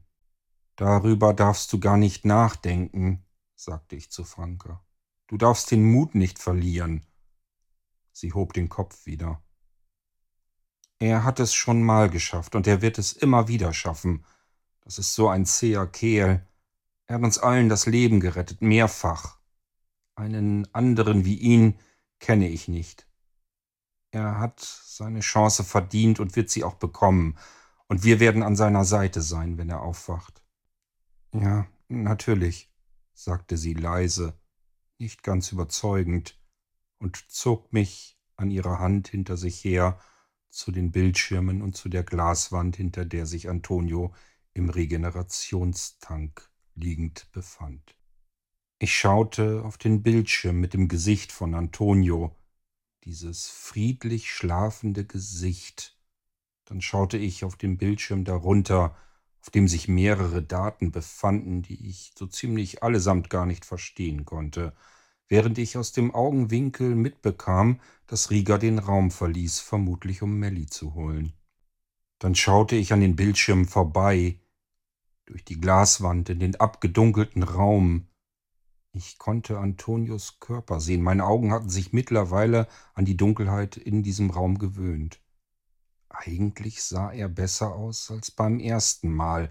Darüber 0.75 1.33
darfst 1.33 1.71
du 1.71 1.79
gar 1.79 1.97
nicht 1.97 2.25
nachdenken, 2.25 3.23
sagte 3.55 3.95
ich 3.95 4.11
zu 4.11 4.23
Franke. 4.23 4.79
Du 5.27 5.37
darfst 5.37 5.71
den 5.71 5.89
Mut 5.89 6.15
nicht 6.15 6.39
verlieren. 6.39 7.05
Sie 8.11 8.33
hob 8.33 8.53
den 8.53 8.69
Kopf 8.69 9.05
wieder. 9.05 9.41
Er 10.99 11.23
hat 11.23 11.39
es 11.39 11.53
schon 11.53 11.83
mal 11.83 12.09
geschafft 12.09 12.55
und 12.55 12.67
er 12.67 12.81
wird 12.81 12.97
es 12.97 13.13
immer 13.13 13.47
wieder 13.47 13.73
schaffen. 13.73 14.25
Das 14.81 14.97
ist 14.97 15.13
so 15.13 15.29
ein 15.29 15.45
zäher 15.45 15.87
Kehl. 15.87 16.45
Er 17.07 17.15
hat 17.15 17.23
uns 17.23 17.37
allen 17.37 17.69
das 17.69 17.85
Leben 17.85 18.19
gerettet, 18.19 18.61
mehrfach. 18.61 19.39
Einen 20.15 20.73
anderen 20.73 21.25
wie 21.25 21.37
ihn 21.37 21.79
kenne 22.25 22.49
ich 22.49 22.67
nicht. 22.67 23.07
Er 24.09 24.39
hat 24.39 24.59
seine 24.59 25.19
Chance 25.19 25.63
verdient 25.63 26.19
und 26.19 26.35
wird 26.35 26.49
sie 26.49 26.63
auch 26.63 26.73
bekommen, 26.73 27.37
und 27.87 28.03
wir 28.03 28.19
werden 28.19 28.41
an 28.41 28.55
seiner 28.55 28.83
Seite 28.83 29.21
sein, 29.21 29.59
wenn 29.59 29.69
er 29.69 29.83
aufwacht. 29.83 30.43
Ja, 31.33 31.67
natürlich, 31.87 32.73
sagte 33.13 33.57
sie 33.57 33.75
leise, 33.75 34.33
nicht 34.97 35.21
ganz 35.21 35.51
überzeugend, 35.51 36.41
und 36.97 37.29
zog 37.29 37.71
mich 37.71 38.17
an 38.37 38.49
ihrer 38.49 38.79
Hand 38.79 39.07
hinter 39.09 39.37
sich 39.37 39.63
her 39.63 39.99
zu 40.49 40.71
den 40.71 40.91
Bildschirmen 40.91 41.61
und 41.61 41.77
zu 41.77 41.89
der 41.89 42.03
Glaswand, 42.03 42.75
hinter 42.75 43.05
der 43.05 43.27
sich 43.27 43.49
Antonio 43.49 44.15
im 44.53 44.71
Regenerationstank 44.71 46.49
liegend 46.73 47.31
befand. 47.33 47.94
Ich 48.77 48.93
schaute 48.93 49.63
auf 49.63 49.77
den 49.77 50.03
Bildschirm 50.03 50.59
mit 50.59 50.73
dem 50.73 50.89
Gesicht 50.89 51.31
von 51.31 51.53
Antonio, 51.53 52.35
dieses 53.05 53.47
friedlich 53.47 54.29
schlafende 54.29 55.05
Gesicht. 55.05 55.97
Dann 56.65 56.81
schaute 56.81 57.17
ich 57.17 57.45
auf 57.45 57.55
den 57.55 57.77
Bildschirm 57.77 58.25
darunter, 58.25 58.97
auf 59.41 59.49
dem 59.49 59.69
sich 59.69 59.87
mehrere 59.87 60.43
Daten 60.43 60.91
befanden, 60.91 61.61
die 61.61 61.87
ich 61.87 62.11
so 62.17 62.27
ziemlich 62.27 62.83
allesamt 62.83 63.29
gar 63.29 63.45
nicht 63.45 63.63
verstehen 63.63 64.25
konnte, 64.25 64.75
während 65.29 65.57
ich 65.57 65.77
aus 65.77 65.93
dem 65.93 66.13
Augenwinkel 66.13 66.95
mitbekam, 66.95 67.79
dass 68.07 68.29
Rieger 68.29 68.57
den 68.57 68.79
Raum 68.79 69.09
verließ, 69.09 69.61
vermutlich 69.61 70.21
um 70.21 70.37
Melly 70.37 70.65
zu 70.65 70.95
holen. 70.95 71.31
Dann 72.19 72.35
schaute 72.35 72.75
ich 72.75 72.91
an 72.91 72.99
den 72.99 73.15
Bildschirm 73.15 73.69
vorbei, 73.69 74.41
durch 75.25 75.45
die 75.45 75.61
Glaswand 75.61 76.29
in 76.29 76.39
den 76.39 76.57
abgedunkelten 76.57 77.43
Raum, 77.43 78.09
ich 78.95 79.17
konnte 79.17 79.59
Antonius 79.59 80.39
Körper 80.39 80.79
sehen. 80.79 81.03
Meine 81.03 81.25
Augen 81.25 81.51
hatten 81.51 81.69
sich 81.69 81.91
mittlerweile 81.91 82.67
an 82.93 83.03
die 83.03 83.17
Dunkelheit 83.17 83.75
in 83.75 84.03
diesem 84.03 84.29
Raum 84.29 84.57
gewöhnt. 84.57 85.19
Eigentlich 86.07 86.81
sah 86.81 87.11
er 87.11 87.27
besser 87.27 87.75
aus 87.75 88.09
als 88.09 88.31
beim 88.31 88.59
ersten 88.59 89.11
Mal, 89.11 89.49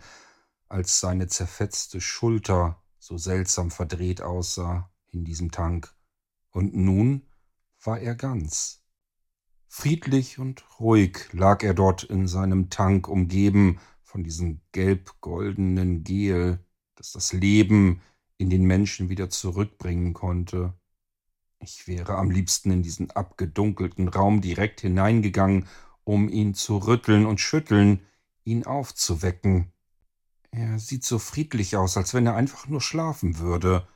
als 0.68 0.98
seine 0.98 1.26
zerfetzte 1.26 2.00
Schulter 2.00 2.82
so 2.98 3.18
seltsam 3.18 3.70
verdreht 3.70 4.22
aussah 4.22 4.90
in 5.12 5.24
diesem 5.24 5.50
Tank. 5.50 5.94
Und 6.50 6.74
nun 6.74 7.26
war 7.82 8.00
er 8.00 8.14
ganz. 8.14 8.82
Friedlich 9.68 10.38
und 10.38 10.64
ruhig 10.80 11.32
lag 11.32 11.62
er 11.62 11.74
dort 11.74 12.04
in 12.04 12.26
seinem 12.28 12.70
Tank, 12.70 13.08
umgeben 13.08 13.78
von 14.02 14.24
diesem 14.24 14.62
gelb-goldenen 14.72 16.02
Gel, 16.02 16.64
das 16.94 17.12
das 17.12 17.32
Leben 17.32 18.00
in 18.38 18.50
den 18.50 18.64
Menschen 18.64 19.08
wieder 19.08 19.30
zurückbringen 19.30 20.12
konnte. 20.12 20.74
Ich 21.60 21.86
wäre 21.86 22.16
am 22.16 22.30
liebsten 22.30 22.70
in 22.70 22.82
diesen 22.82 23.10
abgedunkelten 23.10 24.08
Raum 24.08 24.40
direkt 24.40 24.80
hineingegangen, 24.82 25.66
um 26.04 26.28
ihn 26.28 26.54
zu 26.54 26.78
rütteln 26.78 27.26
und 27.26 27.40
schütteln, 27.40 28.06
ihn 28.44 28.64
aufzuwecken. 28.64 29.72
Er 30.50 30.78
sieht 30.78 31.04
so 31.04 31.18
friedlich 31.18 31.76
aus, 31.76 31.96
als 31.96 32.14
wenn 32.14 32.26
er 32.26 32.36
einfach 32.36 32.68
nur 32.68 32.80
schlafen 32.80 33.38
würde, 33.38 33.88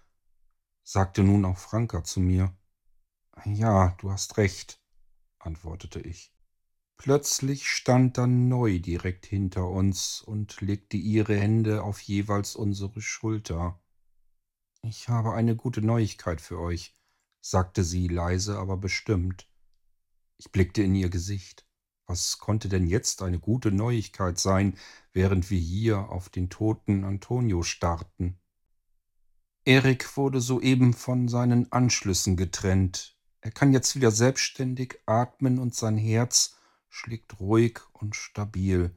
sagte 0.83 1.23
nun 1.23 1.45
auch 1.45 1.59
Franka 1.59 2.03
zu 2.03 2.21
mir. 2.21 2.57
Ja, 3.45 3.95
du 4.01 4.11
hast 4.11 4.39
recht, 4.39 4.81
antwortete 5.39 6.01
ich. 6.01 6.33
Plötzlich 6.97 7.69
stand 7.69 8.19
dann 8.19 8.49
Neu 8.49 8.81
direkt 8.81 9.27
hinter 9.27 9.69
uns 9.69 10.21
und 10.21 10.61
legte 10.61 10.97
ihre 10.97 11.37
Hände 11.37 11.85
auf 11.85 12.01
jeweils 12.01 12.57
unsere 12.57 13.01
Schulter. 13.01 13.81
Ich 14.83 15.09
habe 15.09 15.35
eine 15.35 15.57
gute 15.57 15.83
Neuigkeit 15.83 16.41
für 16.41 16.59
euch, 16.61 16.95
sagte 17.41 17.83
sie 17.85 18.09
leise, 18.09 18.59
aber 18.59 18.77
bestimmt. 18.77 19.49
Ich 20.37 20.53
blickte 20.53 20.83
in 20.83 20.95
ihr 20.95 21.11
Gesicht. 21.11 21.67
Was 22.07 22.39
konnte 22.39 22.69
denn 22.69 22.87
jetzt 22.87 23.23
eine 23.23 23.39
gute 23.39 23.71
Neuigkeit 23.71 24.39
sein, 24.39 24.79
während 25.13 25.51
wir 25.51 25.59
hier 25.59 26.09
auf 26.09 26.31
den 26.31 26.49
toten 26.49 27.05
Antonio 27.05 27.63
starrten? 27.63 28.39
Erik 29.65 30.17
wurde 30.17 30.41
soeben 30.41 30.95
von 30.95 31.29
seinen 31.29 31.71
Anschlüssen 31.71 32.37
getrennt. 32.37 33.19
Er 33.43 33.51
kann 33.51 33.73
jetzt 33.73 33.95
wieder 33.95 34.11
selbstständig 34.11 34.99
atmen 35.05 35.59
und 35.59 35.75
sein 35.75 35.99
Herz 35.99 36.57
schlägt 36.89 37.39
ruhig 37.41 37.81
und 37.93 38.17
stabil. 38.17 38.97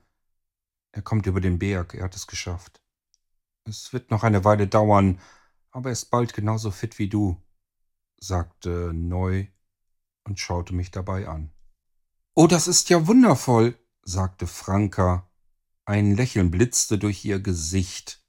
Er 0.94 1.02
kommt 1.02 1.26
über 1.26 1.42
den 1.42 1.60
Berg, 1.60 1.96
er 1.96 2.06
hat 2.06 2.16
es 2.16 2.28
geschafft. 2.28 2.82
Es 3.66 3.92
wird 3.92 4.12
noch 4.12 4.24
eine 4.24 4.46
Weile 4.46 4.68
dauern, 4.68 5.20
aber 5.72 5.90
er 5.90 5.94
ist 5.94 6.06
bald 6.06 6.34
genauso 6.34 6.72
fit 6.72 7.00
wie 7.00 7.10
du, 7.10 7.42
sagte 8.18 8.92
Neu 8.94 9.48
und 10.24 10.40
schaute 10.40 10.74
mich 10.74 10.92
dabei 10.92 11.28
an. 11.28 11.52
Oh, 12.34 12.48
das 12.48 12.68
ist 12.68 12.90
ja 12.90 13.08
wundervoll, 13.08 13.78
sagte 14.04 14.48
Franka. 14.48 15.30
Ein 15.86 16.16
Lächeln 16.16 16.52
blitzte 16.52 16.98
durch 16.98 17.26
ihr 17.26 17.40
Gesicht. 17.40 18.24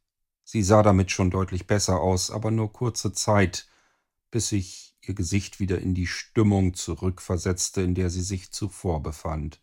Sie 0.45 0.63
sah 0.63 0.83
damit 0.83 1.11
schon 1.11 1.31
deutlich 1.31 1.67
besser 1.67 2.01
aus, 2.01 2.31
aber 2.31 2.51
nur 2.51 2.73
kurze 2.73 3.13
Zeit, 3.13 3.69
bis 4.31 4.49
sich 4.49 4.97
ihr 5.03 5.15
Gesicht 5.15 5.61
wieder 5.61 5.81
in 5.81 5.95
die 5.95 6.07
Stimmung 6.07 6.75
zurückversetzte, 6.75 7.83
in 7.83 7.95
der 7.95 8.11
sie 8.11 8.23
sich 8.23 8.53
zuvor 8.53 9.03
befand. 9.03 9.61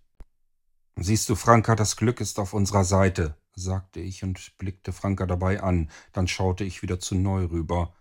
Siehst 0.97 1.29
du, 1.29 1.35
Franka, 1.35 1.75
das 1.75 1.95
Glück 1.95 2.19
ist 2.19 2.39
auf 2.39 2.53
unserer 2.53 2.83
Seite, 2.83 3.37
sagte 3.59 3.99
ich 3.99 4.23
und 4.23 4.57
blickte 4.57 4.91
Franka 4.91 5.25
dabei 5.25 5.61
an. 5.61 5.91
Dann 6.13 6.27
schaute 6.27 6.63
ich 6.63 6.81
wieder 6.81 6.99
zu 6.99 7.15
Neu 7.15 7.45
rüber. 7.45 7.93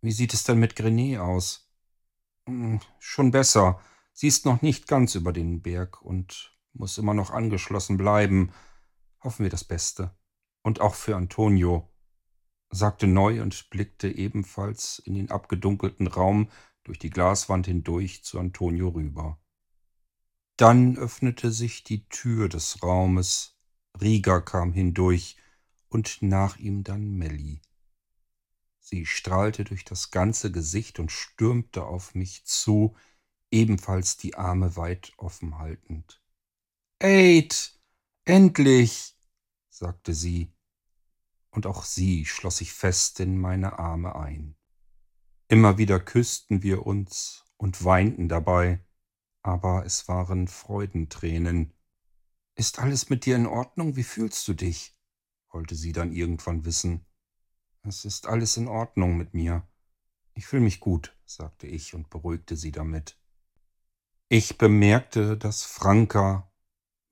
Wie 0.00 0.12
sieht 0.12 0.32
es 0.32 0.44
denn 0.44 0.58
mit 0.58 0.76
Grenet 0.76 1.18
aus? 1.18 1.70
Hm, 2.46 2.80
schon 2.98 3.30
besser. 3.30 3.80
Sie 4.12 4.28
ist 4.28 4.46
noch 4.46 4.62
nicht 4.62 4.86
ganz 4.86 5.14
über 5.14 5.32
den 5.32 5.62
Berg 5.62 6.02
und 6.02 6.56
muss 6.72 6.98
immer 6.98 7.14
noch 7.14 7.30
angeschlossen 7.30 7.96
bleiben. 7.96 8.52
Hoffen 9.22 9.42
wir 9.42 9.50
das 9.50 9.64
Beste. 9.64 10.16
Und 10.62 10.80
auch 10.80 10.94
für 10.94 11.16
Antonio, 11.16 11.88
sagte 12.70 13.06
Neu 13.06 13.42
und 13.42 13.70
blickte 13.70 14.08
ebenfalls 14.08 15.00
in 15.00 15.14
den 15.14 15.30
abgedunkelten 15.30 16.06
Raum 16.06 16.48
durch 16.84 16.98
die 16.98 17.10
Glaswand 17.10 17.66
hindurch 17.66 18.24
zu 18.24 18.38
Antonio 18.38 18.88
rüber. 18.88 19.38
Dann 20.56 20.96
öffnete 20.96 21.50
sich 21.52 21.84
die 21.84 22.06
Tür 22.08 22.48
des 22.48 22.82
Raumes, 22.82 23.56
Rieger 24.00 24.40
kam 24.40 24.72
hindurch 24.72 25.36
und 25.88 26.22
nach 26.22 26.58
ihm 26.58 26.84
dann 26.84 27.10
Melli. 27.16 27.60
Sie 28.78 29.06
strahlte 29.06 29.64
durch 29.64 29.84
das 29.84 30.10
ganze 30.10 30.50
Gesicht 30.50 30.98
und 30.98 31.12
stürmte 31.12 31.84
auf 31.84 32.14
mich 32.14 32.44
zu, 32.44 32.96
ebenfalls 33.50 34.16
die 34.16 34.34
Arme 34.34 34.76
weit 34.76 35.12
offen 35.16 35.58
haltend. 35.58 36.22
Aid, 36.98 37.78
endlich, 38.24 39.16
sagte 39.68 40.14
sie, 40.14 40.52
und 41.50 41.66
auch 41.66 41.84
sie 41.84 42.26
schloss 42.26 42.58
sich 42.58 42.72
fest 42.72 43.20
in 43.20 43.38
meine 43.38 43.78
Arme 43.78 44.16
ein. 44.16 44.56
Immer 45.48 45.78
wieder 45.78 45.98
küssten 45.98 46.62
wir 46.62 46.86
uns 46.86 47.44
und 47.56 47.84
weinten 47.84 48.28
dabei, 48.28 48.84
aber 49.42 49.84
es 49.84 50.06
waren 50.08 50.46
Freudentränen, 50.48 51.72
ist 52.60 52.78
alles 52.78 53.08
mit 53.08 53.24
dir 53.24 53.36
in 53.36 53.46
Ordnung? 53.46 53.96
Wie 53.96 54.04
fühlst 54.04 54.46
du 54.46 54.52
dich? 54.52 54.94
wollte 55.50 55.74
sie 55.74 55.92
dann 55.92 56.12
irgendwann 56.12 56.66
wissen. 56.66 57.06
Es 57.82 58.04
ist 58.04 58.26
alles 58.26 58.58
in 58.58 58.68
Ordnung 58.68 59.16
mit 59.16 59.32
mir. 59.32 59.66
Ich 60.34 60.46
fühle 60.46 60.62
mich 60.62 60.78
gut, 60.78 61.16
sagte 61.24 61.66
ich 61.66 61.94
und 61.94 62.10
beruhigte 62.10 62.56
sie 62.56 62.70
damit. 62.70 63.18
Ich 64.28 64.58
bemerkte, 64.58 65.38
dass 65.38 65.64
Franka 65.64 66.52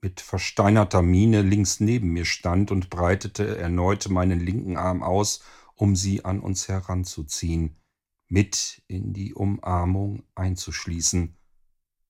mit 0.03 0.21
versteinerter 0.21 1.01
Miene 1.01 1.41
links 1.41 1.81
neben 1.81 2.11
mir 2.11 2.27
stand 2.27 2.71
und 2.71 2.91
breitete 2.91 3.57
erneut 3.57 4.11
meinen 4.11 4.41
linken 4.41 4.77
Arm 4.77 5.03
aus, 5.03 5.43
um 5.75 5.97
sie 5.97 6.27
an 6.27 6.41
uns 6.41 6.69
heranzuziehen, 6.69 7.81
mit 8.29 8.83
in 8.87 9.15
die 9.15 9.33
Umarmung 9.33 10.25
einzuschließen. 10.35 11.39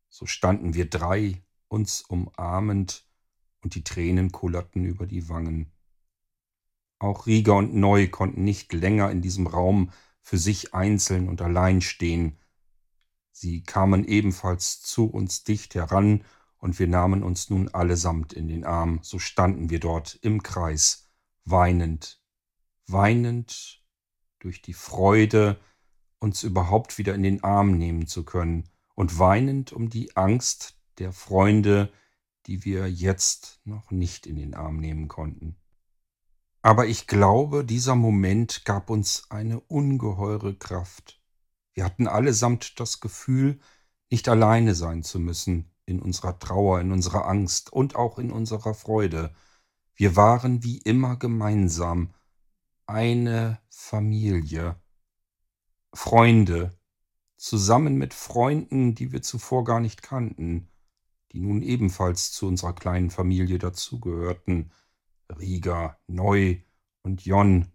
So 0.08 0.26
standen 0.26 0.74
wir 0.74 0.90
drei, 0.90 1.44
uns 1.68 2.02
umarmend, 2.02 3.07
und 3.62 3.74
die 3.74 3.84
Tränen 3.84 4.32
kullerten 4.32 4.84
über 4.84 5.06
die 5.06 5.28
Wangen. 5.28 5.72
Auch 6.98 7.26
Rieger 7.26 7.56
und 7.56 7.74
Neu 7.74 8.08
konnten 8.08 8.44
nicht 8.44 8.72
länger 8.72 9.10
in 9.10 9.22
diesem 9.22 9.46
Raum 9.46 9.90
für 10.20 10.38
sich 10.38 10.74
einzeln 10.74 11.28
und 11.28 11.40
allein 11.40 11.80
stehen. 11.80 12.38
Sie 13.30 13.62
kamen 13.62 14.04
ebenfalls 14.04 14.82
zu 14.82 15.06
uns 15.06 15.44
dicht 15.44 15.74
heran, 15.74 16.24
und 16.60 16.80
wir 16.80 16.88
nahmen 16.88 17.22
uns 17.22 17.50
nun 17.50 17.68
allesamt 17.68 18.32
in 18.32 18.48
den 18.48 18.64
Arm, 18.64 18.98
so 19.02 19.20
standen 19.20 19.70
wir 19.70 19.78
dort 19.78 20.18
im 20.22 20.42
Kreis, 20.42 21.08
weinend, 21.44 22.20
weinend 22.88 23.84
durch 24.40 24.60
die 24.60 24.72
Freude, 24.74 25.60
uns 26.18 26.42
überhaupt 26.42 26.98
wieder 26.98 27.14
in 27.14 27.22
den 27.22 27.44
Arm 27.44 27.78
nehmen 27.78 28.08
zu 28.08 28.24
können, 28.24 28.68
und 28.96 29.20
weinend 29.20 29.72
um 29.72 29.88
die 29.88 30.16
Angst 30.16 30.80
der 30.98 31.12
Freunde, 31.12 31.92
die 32.48 32.64
wir 32.64 32.90
jetzt 32.90 33.60
noch 33.64 33.90
nicht 33.90 34.26
in 34.26 34.36
den 34.36 34.54
Arm 34.54 34.78
nehmen 34.78 35.06
konnten. 35.06 35.56
Aber 36.62 36.86
ich 36.86 37.06
glaube, 37.06 37.64
dieser 37.64 37.94
Moment 37.94 38.64
gab 38.64 38.90
uns 38.90 39.30
eine 39.30 39.60
ungeheure 39.60 40.56
Kraft. 40.56 41.22
Wir 41.74 41.84
hatten 41.84 42.08
allesamt 42.08 42.80
das 42.80 43.00
Gefühl, 43.00 43.60
nicht 44.10 44.28
alleine 44.28 44.74
sein 44.74 45.02
zu 45.02 45.20
müssen 45.20 45.70
in 45.84 46.00
unserer 46.00 46.38
Trauer, 46.38 46.80
in 46.80 46.90
unserer 46.90 47.26
Angst 47.26 47.72
und 47.72 47.94
auch 47.94 48.18
in 48.18 48.32
unserer 48.32 48.74
Freude. 48.74 49.34
Wir 49.94 50.16
waren 50.16 50.64
wie 50.64 50.78
immer 50.78 51.16
gemeinsam 51.16 52.14
eine 52.86 53.60
Familie, 53.68 54.80
Freunde, 55.92 56.78
zusammen 57.36 57.96
mit 57.96 58.14
Freunden, 58.14 58.94
die 58.94 59.12
wir 59.12 59.22
zuvor 59.22 59.64
gar 59.64 59.80
nicht 59.80 60.02
kannten, 60.02 60.70
die 61.32 61.40
nun 61.40 61.62
ebenfalls 61.62 62.32
zu 62.32 62.46
unserer 62.46 62.74
kleinen 62.74 63.10
Familie 63.10 63.58
dazugehörten, 63.58 64.72
Rieger, 65.28 65.98
Neu 66.06 66.60
und 67.02 67.24
Jon. 67.24 67.70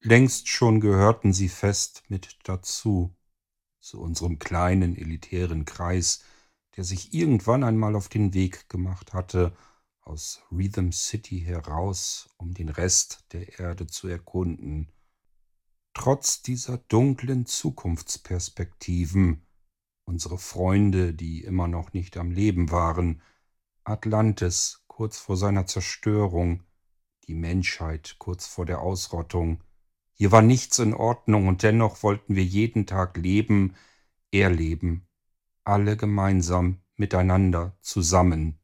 Längst 0.00 0.48
schon 0.48 0.80
gehörten 0.80 1.32
sie 1.32 1.48
fest 1.48 2.04
mit 2.08 2.38
dazu, 2.44 3.14
zu 3.80 4.00
unserem 4.00 4.38
kleinen 4.38 4.96
elitären 4.96 5.64
Kreis, 5.64 6.24
der 6.76 6.84
sich 6.84 7.12
irgendwann 7.12 7.64
einmal 7.64 7.96
auf 7.96 8.08
den 8.08 8.34
Weg 8.34 8.68
gemacht 8.68 9.12
hatte, 9.12 9.56
aus 10.00 10.40
Rhythm 10.50 10.90
City 10.90 11.40
heraus, 11.40 12.30
um 12.38 12.54
den 12.54 12.68
Rest 12.68 13.24
der 13.32 13.58
Erde 13.58 13.86
zu 13.86 14.08
erkunden. 14.08 14.90
Trotz 15.92 16.42
dieser 16.42 16.78
dunklen 16.78 17.46
Zukunftsperspektiven, 17.46 19.46
unsere 20.08 20.38
Freunde, 20.38 21.12
die 21.12 21.44
immer 21.44 21.68
noch 21.68 21.92
nicht 21.92 22.16
am 22.16 22.30
Leben 22.30 22.70
waren, 22.70 23.20
Atlantis 23.84 24.82
kurz 24.86 25.18
vor 25.18 25.36
seiner 25.36 25.66
Zerstörung, 25.66 26.64
die 27.26 27.34
Menschheit 27.34 28.16
kurz 28.18 28.46
vor 28.46 28.64
der 28.64 28.80
Ausrottung. 28.80 29.62
Hier 30.14 30.32
war 30.32 30.40
nichts 30.40 30.78
in 30.78 30.94
Ordnung 30.94 31.46
und 31.46 31.62
dennoch 31.62 32.02
wollten 32.02 32.34
wir 32.34 32.44
jeden 32.44 32.86
Tag 32.86 33.18
leben, 33.18 33.74
erleben, 34.32 35.06
alle 35.62 35.96
gemeinsam, 35.98 36.80
miteinander, 36.96 37.76
zusammen. 37.82 38.58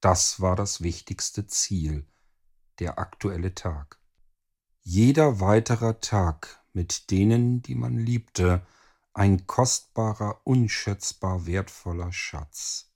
Das 0.00 0.40
war 0.40 0.54
das 0.54 0.80
wichtigste 0.80 1.48
Ziel, 1.48 2.06
der 2.78 3.00
aktuelle 3.00 3.52
Tag. 3.52 3.98
Jeder 4.80 5.40
weiterer 5.40 5.98
Tag 6.00 6.64
mit 6.72 7.10
denen, 7.10 7.62
die 7.62 7.74
man 7.74 7.98
liebte, 7.98 8.64
ein 9.18 9.48
kostbarer, 9.48 10.40
unschätzbar 10.44 11.44
wertvoller 11.44 12.12
Schatz. 12.12 12.92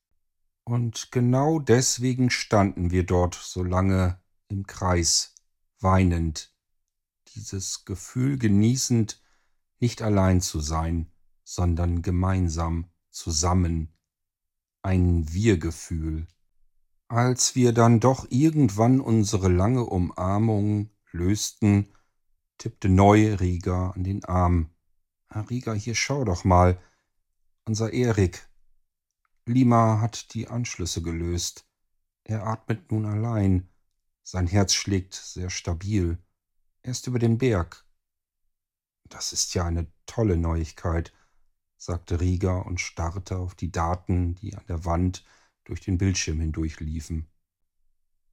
Und 0.62 1.10
genau 1.10 1.58
deswegen 1.58 2.30
standen 2.30 2.92
wir 2.92 3.02
dort 3.02 3.34
so 3.34 3.64
lange 3.64 4.20
im 4.46 4.64
Kreis, 4.68 5.34
weinend, 5.80 6.54
dieses 7.34 7.84
Gefühl 7.84 8.38
genießend, 8.38 9.20
nicht 9.80 10.00
allein 10.00 10.40
zu 10.40 10.60
sein, 10.60 11.10
sondern 11.42 12.02
gemeinsam, 12.02 12.88
zusammen, 13.10 13.92
ein 14.82 15.32
Wir-Gefühl. 15.32 16.28
Als 17.08 17.56
wir 17.56 17.72
dann 17.72 17.98
doch 17.98 18.28
irgendwann 18.30 19.00
unsere 19.00 19.48
lange 19.48 19.84
Umarmung 19.84 20.90
lösten, 21.10 21.88
tippte 22.58 22.88
neu 22.88 23.34
Rieger 23.34 23.92
an 23.96 24.04
den 24.04 24.24
Arm. 24.24 24.71
Rieger, 25.40 25.74
hier 25.74 25.94
schau 25.94 26.24
doch 26.24 26.44
mal. 26.44 26.80
Unser 27.64 27.92
Erik. 27.92 28.48
Lima 29.46 30.00
hat 30.00 30.34
die 30.34 30.48
Anschlüsse 30.48 31.02
gelöst. 31.02 31.66
Er 32.24 32.46
atmet 32.46 32.92
nun 32.92 33.06
allein. 33.06 33.68
Sein 34.22 34.46
Herz 34.46 34.74
schlägt 34.74 35.14
sehr 35.14 35.50
stabil. 35.50 36.18
Er 36.82 36.92
ist 36.92 37.06
über 37.06 37.18
den 37.18 37.38
Berg. 37.38 37.84
Das 39.08 39.32
ist 39.32 39.54
ja 39.54 39.64
eine 39.64 39.86
tolle 40.06 40.36
Neuigkeit, 40.36 41.12
sagte 41.76 42.20
Rieger 42.20 42.64
und 42.66 42.80
starrte 42.80 43.38
auf 43.38 43.54
die 43.54 43.70
Daten, 43.70 44.34
die 44.36 44.54
an 44.54 44.64
der 44.68 44.84
Wand 44.84 45.24
durch 45.64 45.80
den 45.80 45.98
Bildschirm 45.98 46.40
hindurch 46.40 46.80
liefen. 46.80 47.28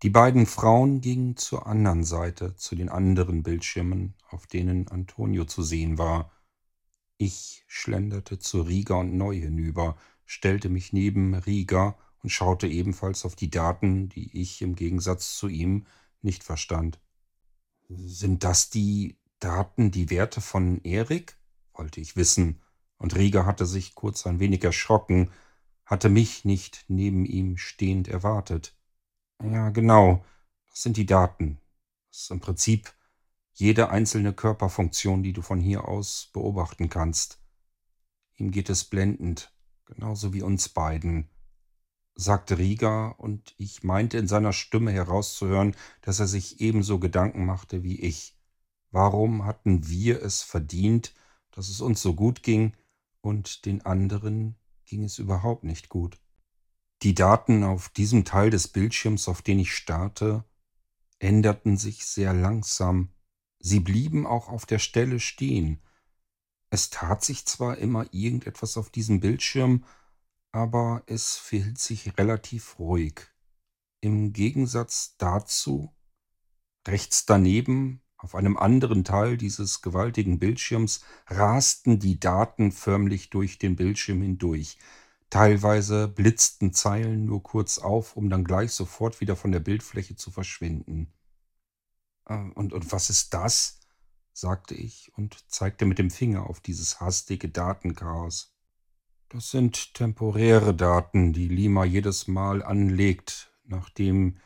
Die 0.01 0.09
beiden 0.09 0.45
Frauen 0.45 1.01
gingen 1.01 1.35
zur 1.35 1.67
anderen 1.67 2.05
Seite, 2.05 2.55
zu 2.55 2.75
den 2.75 2.87
anderen 2.87 3.43
Bildschirmen, 3.43 4.15
auf 4.29 4.47
denen 4.47 4.87
Antonio 4.87 5.43
zu 5.43 5.61
sehen 5.61 5.97
war. 5.97 6.31
Ich 7.21 7.65
schlenderte 7.67 8.39
zu 8.39 8.61
Rieger 8.61 8.99
und 8.99 9.13
Neu 9.13 9.35
hinüber, 9.35 9.97
stellte 10.25 10.69
mich 10.69 10.93
neben 10.93 11.33
Rieger 11.33 11.97
und 12.23 12.29
schaute 12.29 12.65
ebenfalls 12.65 13.25
auf 13.25 13.35
die 13.35 13.49
Daten, 13.49 14.07
die 14.07 14.41
ich 14.41 14.61
im 14.61 14.73
Gegensatz 14.73 15.35
zu 15.35 15.49
ihm 15.49 15.85
nicht 16.21 16.45
verstand. 16.45 16.97
Sind 17.89 18.45
das 18.45 18.69
die 18.69 19.17
Daten, 19.39 19.91
die 19.91 20.09
Werte 20.09 20.39
von 20.39 20.81
Erik? 20.85 21.37
wollte 21.73 21.99
ich 21.99 22.15
wissen, 22.15 22.61
und 22.97 23.17
Rieger 23.17 23.45
hatte 23.45 23.65
sich 23.65 23.95
kurz 23.95 24.25
ein 24.25 24.39
wenig 24.39 24.63
erschrocken, 24.63 25.29
hatte 25.85 26.07
mich 26.07 26.45
nicht 26.45 26.85
neben 26.87 27.25
ihm 27.25 27.57
stehend 27.57 28.07
erwartet. 28.07 28.77
Ja, 29.43 29.71
genau. 29.71 30.23
Das 30.69 30.83
sind 30.83 30.95
die 30.95 31.05
Daten. 31.05 31.59
Das 32.11 32.21
ist 32.21 32.31
im 32.31 32.39
Prinzip 32.39 32.93
jede 33.59 33.89
einzelne 33.89 34.33
Körperfunktion, 34.33 35.21
die 35.21 35.33
du 35.33 35.41
von 35.41 35.59
hier 35.59 35.87
aus 35.87 36.29
beobachten 36.31 36.89
kannst. 36.89 37.41
Ihm 38.37 38.51
geht 38.51 38.69
es 38.69 38.85
blendend, 38.85 39.53
genauso 39.85 40.33
wie 40.33 40.41
uns 40.41 40.69
beiden, 40.69 41.29
sagte 42.15 42.57
Rieger, 42.57 43.19
und 43.19 43.53
ich 43.57 43.83
meinte 43.83 44.17
in 44.17 44.27
seiner 44.27 44.53
Stimme 44.53 44.91
herauszuhören, 44.91 45.75
dass 46.01 46.21
er 46.21 46.27
sich 46.27 46.61
ebenso 46.61 46.99
Gedanken 46.99 47.45
machte 47.45 47.83
wie 47.83 47.99
ich. 47.99 48.37
Warum 48.91 49.45
hatten 49.45 49.87
wir 49.89 50.23
es 50.23 50.41
verdient, 50.41 51.13
dass 51.51 51.67
es 51.67 51.81
uns 51.81 52.01
so 52.01 52.15
gut 52.15 52.43
ging, 52.43 52.73
und 53.21 53.65
den 53.65 53.85
anderen 53.85 54.55
ging 54.85 55.03
es 55.03 55.19
überhaupt 55.19 55.65
nicht 55.65 55.89
gut? 55.89 56.17
Die 57.03 57.13
Daten 57.13 57.65
auf 57.65 57.89
diesem 57.89 58.23
Teil 58.23 58.49
des 58.49 58.69
Bildschirms, 58.69 59.27
auf 59.27 59.41
den 59.41 59.59
ich 59.59 59.75
starrte, 59.75 60.45
änderten 61.19 61.75
sich 61.75 62.05
sehr 62.05 62.33
langsam. 62.33 63.09
Sie 63.59 63.79
blieben 63.79 64.25
auch 64.25 64.49
auf 64.49 64.65
der 64.65 64.79
Stelle 64.79 65.19
stehen. 65.19 65.81
Es 66.69 66.89
tat 66.89 67.23
sich 67.23 67.45
zwar 67.45 67.77
immer 67.77 68.05
irgendetwas 68.13 68.77
auf 68.77 68.89
diesem 68.89 69.19
Bildschirm, 69.19 69.85
aber 70.51 71.03
es 71.07 71.35
verhielt 71.35 71.79
sich 71.79 72.17
relativ 72.17 72.79
ruhig. 72.79 73.21
Im 74.01 74.33
Gegensatz 74.33 75.15
dazu, 75.17 75.93
rechts 76.87 77.25
daneben, 77.25 78.01
auf 78.17 78.35
einem 78.35 78.57
anderen 78.57 79.03
Teil 79.03 79.37
dieses 79.37 79.81
gewaltigen 79.81 80.39
Bildschirms, 80.39 81.01
rasten 81.27 81.99
die 81.99 82.19
Daten 82.19 82.71
förmlich 82.71 83.29
durch 83.29 83.59
den 83.59 83.75
Bildschirm 83.75 84.21
hindurch. 84.21 84.77
Teilweise 85.29 86.07
blitzten 86.07 86.73
Zeilen 86.73 87.25
nur 87.25 87.43
kurz 87.43 87.77
auf, 87.77 88.17
um 88.17 88.29
dann 88.29 88.43
gleich 88.43 88.71
sofort 88.71 89.21
wieder 89.21 89.35
von 89.35 89.51
der 89.51 89.59
Bildfläche 89.59 90.15
zu 90.15 90.31
verschwinden. 90.31 91.13
Äh, 92.29 92.51
und, 92.55 92.71
und 92.71 92.91
was 92.91 93.09
ist 93.09 93.33
das? 93.33 93.75
sagte 94.31 94.73
ich 94.73 95.11
und 95.17 95.51
zeigte 95.51 95.85
mit 95.85 95.99
dem 95.99 96.09
Finger 96.09 96.49
auf 96.49 96.61
dieses 96.61 97.01
hastige 97.01 97.49
Datenchaos. 97.49 98.55
Das 99.27 99.51
sind 99.51 99.93
temporäre 99.95 100.73
Daten, 100.73 101.33
die 101.33 101.49
Lima 101.49 101.83
jedes 101.83 102.29
Mal 102.29 102.63
anlegt, 102.63 103.53
nachdem 103.65 104.37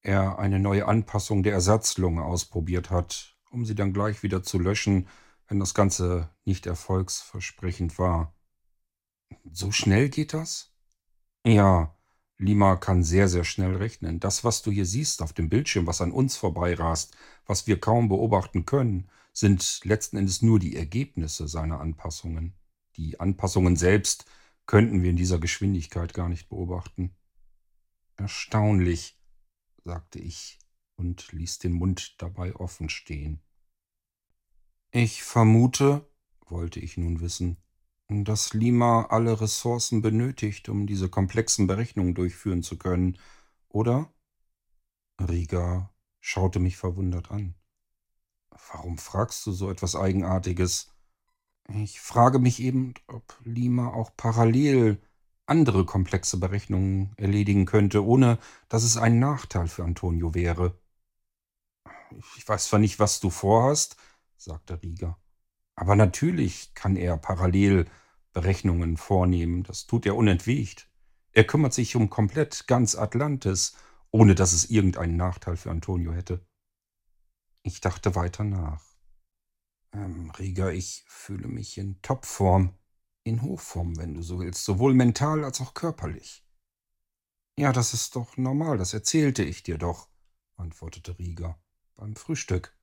er 0.00 0.38
eine 0.38 0.58
neue 0.58 0.86
Anpassung 0.86 1.42
der 1.42 1.52
Ersatzlunge 1.52 2.24
ausprobiert 2.24 2.90
hat, 2.90 3.36
um 3.50 3.66
sie 3.66 3.74
dann 3.74 3.92
gleich 3.92 4.22
wieder 4.22 4.42
zu 4.42 4.58
löschen, 4.58 5.08
wenn 5.46 5.60
das 5.60 5.74
Ganze 5.74 6.30
nicht 6.44 6.66
erfolgsversprechend 6.66 7.98
war. 7.98 8.34
So 9.52 9.72
schnell 9.72 10.08
geht 10.08 10.32
das? 10.32 10.74
Ja, 11.44 11.94
Lima 12.38 12.76
kann 12.76 13.04
sehr, 13.04 13.28
sehr 13.28 13.44
schnell 13.44 13.76
rechnen. 13.76 14.20
Das, 14.20 14.44
was 14.44 14.62
du 14.62 14.70
hier 14.70 14.86
siehst 14.86 15.22
auf 15.22 15.32
dem 15.32 15.48
Bildschirm, 15.48 15.86
was 15.86 16.00
an 16.00 16.12
uns 16.12 16.36
vorbeirast, 16.36 17.16
was 17.46 17.66
wir 17.66 17.80
kaum 17.80 18.08
beobachten 18.08 18.66
können, 18.66 19.08
sind 19.32 19.80
letzten 19.84 20.16
Endes 20.16 20.42
nur 20.42 20.58
die 20.58 20.76
Ergebnisse 20.76 21.48
seiner 21.48 21.80
Anpassungen. 21.80 22.54
Die 22.96 23.18
Anpassungen 23.20 23.76
selbst 23.76 24.26
könnten 24.66 25.02
wir 25.02 25.10
in 25.10 25.16
dieser 25.16 25.38
Geschwindigkeit 25.38 26.14
gar 26.14 26.28
nicht 26.28 26.48
beobachten. 26.48 27.14
Erstaunlich, 28.16 29.20
sagte 29.84 30.18
ich 30.18 30.58
und 30.96 31.32
ließ 31.32 31.58
den 31.58 31.72
Mund 31.72 32.20
dabei 32.22 32.54
offen 32.56 32.88
stehen. 32.88 33.40
Ich 34.90 35.22
vermute, 35.22 36.08
wollte 36.46 36.80
ich 36.80 36.96
nun 36.96 37.20
wissen, 37.20 37.56
dass 38.08 38.52
Lima 38.52 39.06
alle 39.06 39.40
Ressourcen 39.40 40.02
benötigt, 40.02 40.68
um 40.68 40.86
diese 40.86 41.08
komplexen 41.08 41.66
Berechnungen 41.66 42.14
durchführen 42.14 42.62
zu 42.62 42.78
können, 42.78 43.18
oder? 43.68 44.12
Riga 45.20 45.90
schaute 46.20 46.58
mich 46.60 46.76
verwundert 46.76 47.30
an. 47.30 47.54
Warum 48.72 48.98
fragst 48.98 49.46
du 49.46 49.52
so 49.52 49.70
etwas 49.70 49.96
Eigenartiges? 49.96 50.92
Ich 51.68 52.00
frage 52.00 52.38
mich 52.38 52.60
eben, 52.60 52.94
ob 53.06 53.38
Lima 53.44 53.88
auch 53.88 54.10
parallel 54.16 55.00
andere 55.46 55.84
komplexe 55.84 56.38
Berechnungen 56.38 57.12
erledigen 57.16 57.66
könnte, 57.66 58.04
ohne 58.04 58.38
dass 58.68 58.82
es 58.82 58.96
ein 58.96 59.18
Nachteil 59.18 59.68
für 59.68 59.84
Antonio 59.84 60.34
wäre. 60.34 60.78
Ich 62.36 62.46
weiß 62.46 62.66
zwar 62.68 62.80
nicht, 62.80 62.98
was 62.98 63.20
du 63.20 63.30
vorhast, 63.30 63.96
sagte 64.36 64.82
Rieger, 64.82 65.18
aber 65.76 65.96
natürlich 65.96 66.74
kann 66.74 66.96
er 66.96 67.16
parallel 67.16 67.86
Berechnungen 68.32 68.96
vornehmen, 68.96 69.62
das 69.62 69.86
tut 69.86 70.06
er 70.06 70.16
unentwegt. 70.16 70.90
Er 71.32 71.44
kümmert 71.44 71.72
sich 71.72 71.96
um 71.96 72.10
komplett 72.10 72.66
ganz 72.66 72.94
Atlantis, 72.94 73.76
ohne 74.10 74.34
dass 74.34 74.52
es 74.52 74.70
irgendeinen 74.70 75.16
Nachteil 75.16 75.56
für 75.56 75.70
Antonio 75.70 76.12
hätte. 76.12 76.46
Ich 77.62 77.80
dachte 77.80 78.14
weiter 78.14 78.44
nach. 78.44 78.84
Ähm, 79.92 80.30
Rieger, 80.30 80.72
ich 80.72 81.04
fühle 81.08 81.48
mich 81.48 81.78
in 81.78 82.00
Topform, 82.02 82.76
in 83.24 83.42
Hochform, 83.42 83.96
wenn 83.96 84.14
du 84.14 84.22
so 84.22 84.40
willst, 84.40 84.64
sowohl 84.64 84.94
mental 84.94 85.44
als 85.44 85.60
auch 85.60 85.74
körperlich. 85.74 86.44
Ja, 87.56 87.72
das 87.72 87.94
ist 87.94 88.16
doch 88.16 88.36
normal, 88.36 88.78
das 88.78 88.94
erzählte 88.94 89.44
ich 89.44 89.62
dir 89.62 89.78
doch, 89.78 90.08
antwortete 90.56 91.18
Rieger 91.18 91.58
beim 91.94 92.16
Frühstück. 92.16 92.76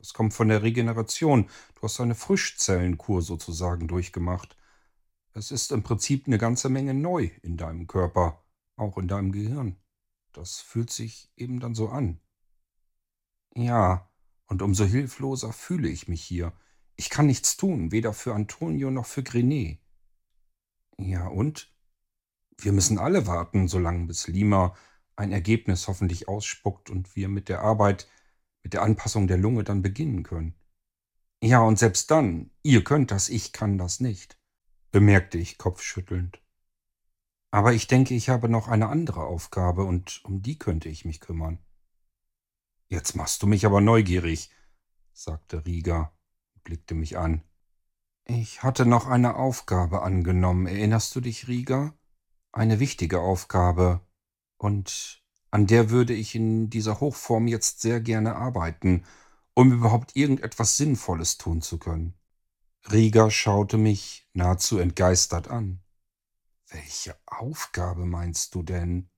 Das 0.00 0.14
kommt 0.14 0.32
von 0.32 0.48
der 0.48 0.62
Regeneration. 0.62 1.50
Du 1.74 1.82
hast 1.82 2.00
eine 2.00 2.14
Frischzellenkur 2.14 3.20
sozusagen 3.20 3.86
durchgemacht. 3.86 4.56
Es 5.34 5.50
ist 5.50 5.72
im 5.72 5.82
Prinzip 5.82 6.26
eine 6.26 6.38
ganze 6.38 6.70
Menge 6.70 6.94
neu 6.94 7.30
in 7.42 7.58
deinem 7.58 7.86
Körper, 7.86 8.42
auch 8.76 8.96
in 8.96 9.08
deinem 9.08 9.30
Gehirn. 9.30 9.76
Das 10.32 10.60
fühlt 10.60 10.90
sich 10.90 11.30
eben 11.36 11.60
dann 11.60 11.74
so 11.74 11.90
an. 11.90 12.18
Ja, 13.54 14.10
und 14.46 14.62
umso 14.62 14.84
hilfloser 14.84 15.52
fühle 15.52 15.90
ich 15.90 16.08
mich 16.08 16.24
hier. 16.24 16.54
Ich 16.96 17.10
kann 17.10 17.26
nichts 17.26 17.58
tun, 17.58 17.92
weder 17.92 18.14
für 18.14 18.34
Antonio 18.34 18.90
noch 18.90 19.06
für 19.06 19.22
Grenet. 19.22 19.80
Ja, 20.96 21.28
und? 21.28 21.70
Wir 22.56 22.72
müssen 22.72 22.98
alle 22.98 23.26
warten, 23.26 23.68
solange 23.68 24.06
bis 24.06 24.28
Lima 24.28 24.74
ein 25.14 25.32
Ergebnis 25.32 25.88
hoffentlich 25.88 26.26
ausspuckt 26.26 26.88
und 26.88 27.16
wir 27.16 27.28
mit 27.28 27.50
der 27.50 27.60
Arbeit 27.60 28.08
mit 28.62 28.72
der 28.72 28.82
Anpassung 28.82 29.26
der 29.26 29.38
Lunge 29.38 29.64
dann 29.64 29.82
beginnen 29.82 30.22
können. 30.22 30.54
Ja, 31.42 31.60
und 31.60 31.78
selbst 31.78 32.10
dann, 32.10 32.50
ihr 32.62 32.84
könnt 32.84 33.10
das, 33.10 33.28
ich 33.28 33.52
kann 33.52 33.78
das 33.78 34.00
nicht, 34.00 34.38
bemerkte 34.90 35.38
ich 35.38 35.58
kopfschüttelnd. 35.58 36.42
Aber 37.50 37.72
ich 37.72 37.86
denke, 37.86 38.14
ich 38.14 38.28
habe 38.28 38.48
noch 38.48 38.68
eine 38.68 38.88
andere 38.88 39.24
Aufgabe, 39.24 39.84
und 39.84 40.24
um 40.24 40.42
die 40.42 40.58
könnte 40.58 40.88
ich 40.88 41.04
mich 41.04 41.20
kümmern. 41.20 41.58
Jetzt 42.88 43.16
machst 43.16 43.42
du 43.42 43.46
mich 43.46 43.66
aber 43.66 43.80
neugierig, 43.80 44.50
sagte 45.12 45.64
Rieger 45.64 46.12
und 46.54 46.64
blickte 46.64 46.94
mich 46.94 47.16
an. 47.16 47.42
Ich 48.26 48.62
hatte 48.62 48.86
noch 48.86 49.06
eine 49.06 49.36
Aufgabe 49.36 50.02
angenommen, 50.02 50.66
erinnerst 50.66 51.16
du 51.16 51.20
dich, 51.20 51.48
Rieger? 51.48 51.94
Eine 52.52 52.80
wichtige 52.80 53.20
Aufgabe, 53.20 54.00
und 54.60 55.22
an 55.50 55.66
der 55.66 55.90
würde 55.90 56.14
ich 56.14 56.34
in 56.34 56.70
dieser 56.70 57.00
Hochform 57.00 57.48
jetzt 57.48 57.80
sehr 57.80 58.00
gerne 58.00 58.36
arbeiten, 58.36 59.04
um 59.54 59.72
überhaupt 59.72 60.14
irgendetwas 60.14 60.76
Sinnvolles 60.76 61.38
tun 61.38 61.60
zu 61.60 61.78
können. 61.78 62.14
Rieger 62.90 63.30
schaute 63.30 63.76
mich 63.76 64.28
nahezu 64.32 64.78
entgeistert 64.78 65.48
an. 65.48 65.82
Welche 66.68 67.16
Aufgabe 67.26 68.06
meinst 68.06 68.54
du 68.54 68.62
denn? 68.62 69.10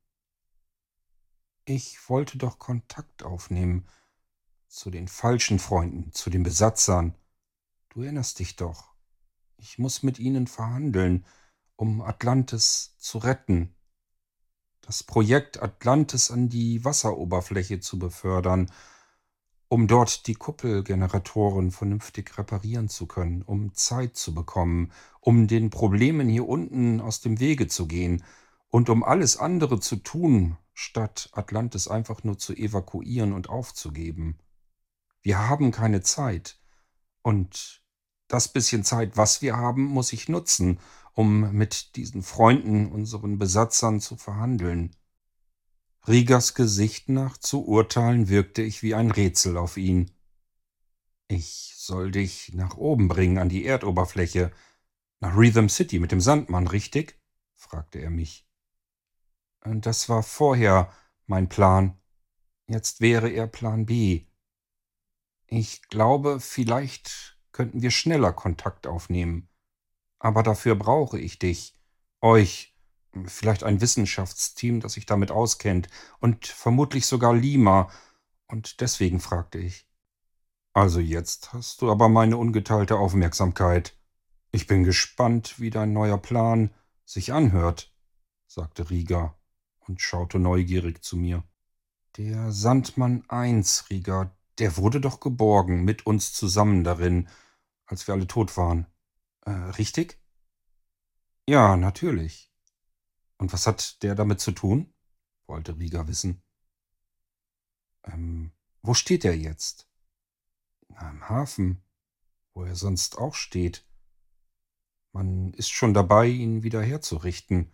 Ich 1.64 2.08
wollte 2.08 2.38
doch 2.38 2.58
Kontakt 2.58 3.22
aufnehmen 3.22 3.86
zu 4.68 4.90
den 4.90 5.06
falschen 5.06 5.58
Freunden, 5.58 6.12
zu 6.12 6.30
den 6.30 6.42
Besatzern. 6.42 7.14
Du 7.90 8.02
erinnerst 8.02 8.38
dich 8.38 8.56
doch. 8.56 8.94
Ich 9.58 9.78
muss 9.78 10.02
mit 10.02 10.18
ihnen 10.18 10.46
verhandeln, 10.46 11.26
um 11.76 12.00
Atlantis 12.00 12.96
zu 12.98 13.18
retten 13.18 13.76
das 14.82 15.02
Projekt 15.02 15.62
Atlantis 15.62 16.30
an 16.30 16.48
die 16.48 16.84
Wasseroberfläche 16.84 17.80
zu 17.80 17.98
befördern, 17.98 18.70
um 19.68 19.86
dort 19.86 20.26
die 20.26 20.34
Kuppelgeneratoren 20.34 21.70
vernünftig 21.70 22.36
reparieren 22.36 22.88
zu 22.90 23.06
können, 23.06 23.42
um 23.42 23.72
Zeit 23.74 24.16
zu 24.16 24.34
bekommen, 24.34 24.92
um 25.20 25.46
den 25.46 25.70
Problemen 25.70 26.28
hier 26.28 26.46
unten 26.46 27.00
aus 27.00 27.22
dem 27.22 27.40
Wege 27.40 27.68
zu 27.68 27.86
gehen 27.86 28.22
und 28.68 28.90
um 28.90 29.02
alles 29.02 29.38
andere 29.38 29.80
zu 29.80 29.96
tun, 29.96 30.58
statt 30.74 31.30
Atlantis 31.32 31.88
einfach 31.88 32.24
nur 32.24 32.36
zu 32.36 32.54
evakuieren 32.54 33.32
und 33.32 33.48
aufzugeben. 33.48 34.38
Wir 35.22 35.48
haben 35.48 35.70
keine 35.70 36.02
Zeit. 36.02 36.58
Und 37.22 37.82
das 38.28 38.48
bisschen 38.48 38.82
Zeit, 38.82 39.16
was 39.16 39.42
wir 39.42 39.56
haben, 39.56 39.84
muss 39.84 40.12
ich 40.12 40.28
nutzen, 40.28 40.80
um 41.12 41.52
mit 41.52 41.96
diesen 41.96 42.22
Freunden, 42.22 42.90
unseren 42.90 43.38
Besatzern 43.38 44.00
zu 44.00 44.16
verhandeln. 44.16 44.96
Rigas 46.08 46.54
Gesicht 46.54 47.08
nach 47.08 47.36
zu 47.36 47.64
urteilen, 47.64 48.28
wirkte 48.28 48.62
ich 48.62 48.82
wie 48.82 48.94
ein 48.94 49.10
Rätsel 49.10 49.56
auf 49.56 49.76
ihn. 49.76 50.10
Ich 51.28 51.74
soll 51.76 52.10
dich 52.10 52.52
nach 52.54 52.76
oben 52.76 53.08
bringen, 53.08 53.38
an 53.38 53.48
die 53.48 53.64
Erdoberfläche, 53.64 54.50
nach 55.20 55.36
Rhythm 55.36 55.68
City 55.68 55.98
mit 55.98 56.12
dem 56.12 56.20
Sandmann, 56.20 56.66
richtig? 56.66 57.20
fragte 57.54 58.00
er 58.00 58.10
mich. 58.10 58.46
Das 59.64 60.08
war 60.08 60.22
vorher 60.22 60.92
mein 61.26 61.48
Plan. 61.48 61.96
Jetzt 62.66 63.00
wäre 63.00 63.28
er 63.28 63.46
Plan 63.46 63.86
B. 63.86 64.26
Ich 65.46 65.82
glaube, 65.82 66.40
vielleicht 66.40 67.38
könnten 67.52 67.82
wir 67.82 67.90
schneller 67.90 68.32
Kontakt 68.32 68.86
aufnehmen. 68.86 69.48
Aber 70.22 70.44
dafür 70.44 70.76
brauche 70.76 71.18
ich 71.18 71.40
dich, 71.40 71.76
euch, 72.20 72.76
vielleicht 73.26 73.64
ein 73.64 73.80
Wissenschaftsteam, 73.80 74.78
das 74.78 74.92
sich 74.92 75.04
damit 75.04 75.32
auskennt, 75.32 75.88
und 76.20 76.46
vermutlich 76.46 77.06
sogar 77.06 77.34
Lima. 77.34 77.90
Und 78.46 78.80
deswegen 78.80 79.18
fragte 79.18 79.58
ich. 79.58 79.88
Also 80.74 81.00
jetzt 81.00 81.52
hast 81.52 81.82
du 81.82 81.90
aber 81.90 82.08
meine 82.08 82.36
ungeteilte 82.36 82.98
Aufmerksamkeit. 82.98 83.98
Ich 84.52 84.68
bin 84.68 84.84
gespannt, 84.84 85.58
wie 85.58 85.70
dein 85.70 85.92
neuer 85.92 86.18
Plan 86.18 86.70
sich 87.04 87.32
anhört, 87.32 87.92
sagte 88.46 88.90
Rieger 88.90 89.36
und 89.80 90.00
schaute 90.00 90.38
neugierig 90.38 91.02
zu 91.02 91.16
mir. 91.16 91.42
Der 92.16 92.52
Sandmann 92.52 93.24
1, 93.26 93.90
Rieger, 93.90 94.36
der 94.60 94.76
wurde 94.76 95.00
doch 95.00 95.18
geborgen, 95.18 95.82
mit 95.82 96.06
uns 96.06 96.32
zusammen 96.32 96.84
darin, 96.84 97.28
als 97.86 98.06
wir 98.06 98.14
alle 98.14 98.28
tot 98.28 98.56
waren. 98.56 98.86
Äh, 99.44 99.50
richtig? 99.50 100.20
Ja, 101.48 101.76
natürlich. 101.76 102.52
Und 103.38 103.52
was 103.52 103.66
hat 103.66 104.02
der 104.02 104.14
damit 104.14 104.40
zu 104.40 104.52
tun? 104.52 104.92
wollte 105.52 105.78
Rieger 105.78 106.08
wissen. 106.08 106.42
Ähm, 108.04 108.52
wo 108.80 108.94
steht 108.94 109.24
er 109.24 109.36
jetzt? 109.36 109.86
Na, 110.88 111.10
im 111.10 111.28
Hafen, 111.28 111.84
wo 112.54 112.64
er 112.64 112.74
sonst 112.74 113.18
auch 113.18 113.34
steht. 113.34 113.86
Man 115.12 115.52
ist 115.52 115.70
schon 115.70 115.92
dabei, 115.92 116.26
ihn 116.26 116.62
wieder 116.62 116.82
herzurichten. 116.82 117.70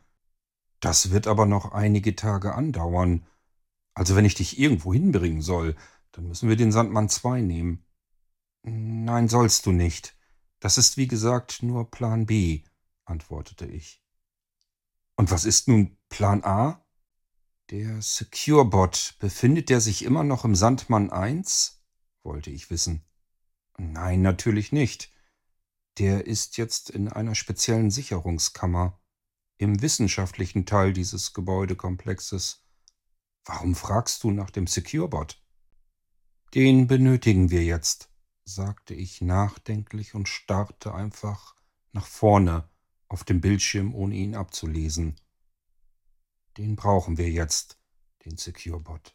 Das 0.81 1.11
wird 1.11 1.29
aber 1.29 1.47
noch 1.47 1.71
einige 1.73 2.17
Tage 2.17 2.55
andauern. 2.55 3.25
Also 3.95 4.17
wenn 4.17 4.25
ich 4.25 4.35
dich 4.35 4.59
irgendwo 4.59 4.93
hinbringen 4.93 5.43
soll, 5.43 5.77
dann 6.13 6.27
müssen 6.27 6.49
wir 6.49 6.57
den 6.57 6.73
Sandmann 6.73 7.09
2 7.09 7.43
nehmen. 7.43 7.85
Nein, 8.63 9.29
sollst 9.29 9.67
du 9.67 9.73
nicht. 9.73 10.18
Das 10.61 10.79
ist 10.79 10.97
wie 10.97 11.09
gesagt 11.09 11.63
nur 11.63 11.91
Plan 11.91 12.27
B, 12.27 12.65
antwortete 13.05 13.67
ich. 13.67 14.03
Und 15.17 15.31
was 15.31 15.45
ist 15.45 15.69
nun 15.69 15.97
Plan 16.09 16.45
A? 16.45 16.85
Der 17.71 18.01
Securebot, 18.01 19.17
befindet 19.19 19.69
der 19.69 19.81
sich 19.81 20.03
immer 20.03 20.25
noch 20.25 20.45
im 20.45 20.55
Sandmann 20.55 21.11
1? 21.11 21.83
wollte 22.23 22.51
ich 22.51 22.71
wissen. 22.71 23.05
Nein, 23.79 24.23
natürlich 24.23 24.73
nicht. 24.73 25.13
Der 25.99 26.27
ist 26.27 26.57
jetzt 26.57 26.91
in 26.91 27.09
einer 27.09 27.35
speziellen 27.35 27.91
Sicherungskammer. 27.91 29.01
im 29.59 29.83
wissenschaftlichen 29.83 30.67
Teil 30.67 30.93
dieses 30.93 31.35
Gebäudekomplexes. 31.35 32.65
Warum 33.45 33.75
fragst 33.75 34.23
du 34.23 34.31
nach 34.31 34.51
dem 34.51 34.67
Securebot? 34.67 35.43
Den 36.55 36.87
benötigen 36.87 37.51
wir 37.51 37.65
jetzt, 37.65 38.09
sagte 38.49 38.95
ich 38.95 39.21
nachdenklich 39.21 40.15
und 40.15 40.29
starrte 40.29 40.95
einfach 40.95 41.55
nach 41.93 42.07
vorne 42.07 42.69
auf 43.09 43.25
dem 43.25 43.41
Bildschirm, 43.41 43.95
ohne 43.95 44.15
ihn 44.15 44.35
abzulesen. 44.35 45.17
Den 46.57 46.75
brauchen 46.75 47.19
wir 47.19 47.31
jetzt, 47.31 47.79
den 48.25 48.37
Securebot. 48.37 49.15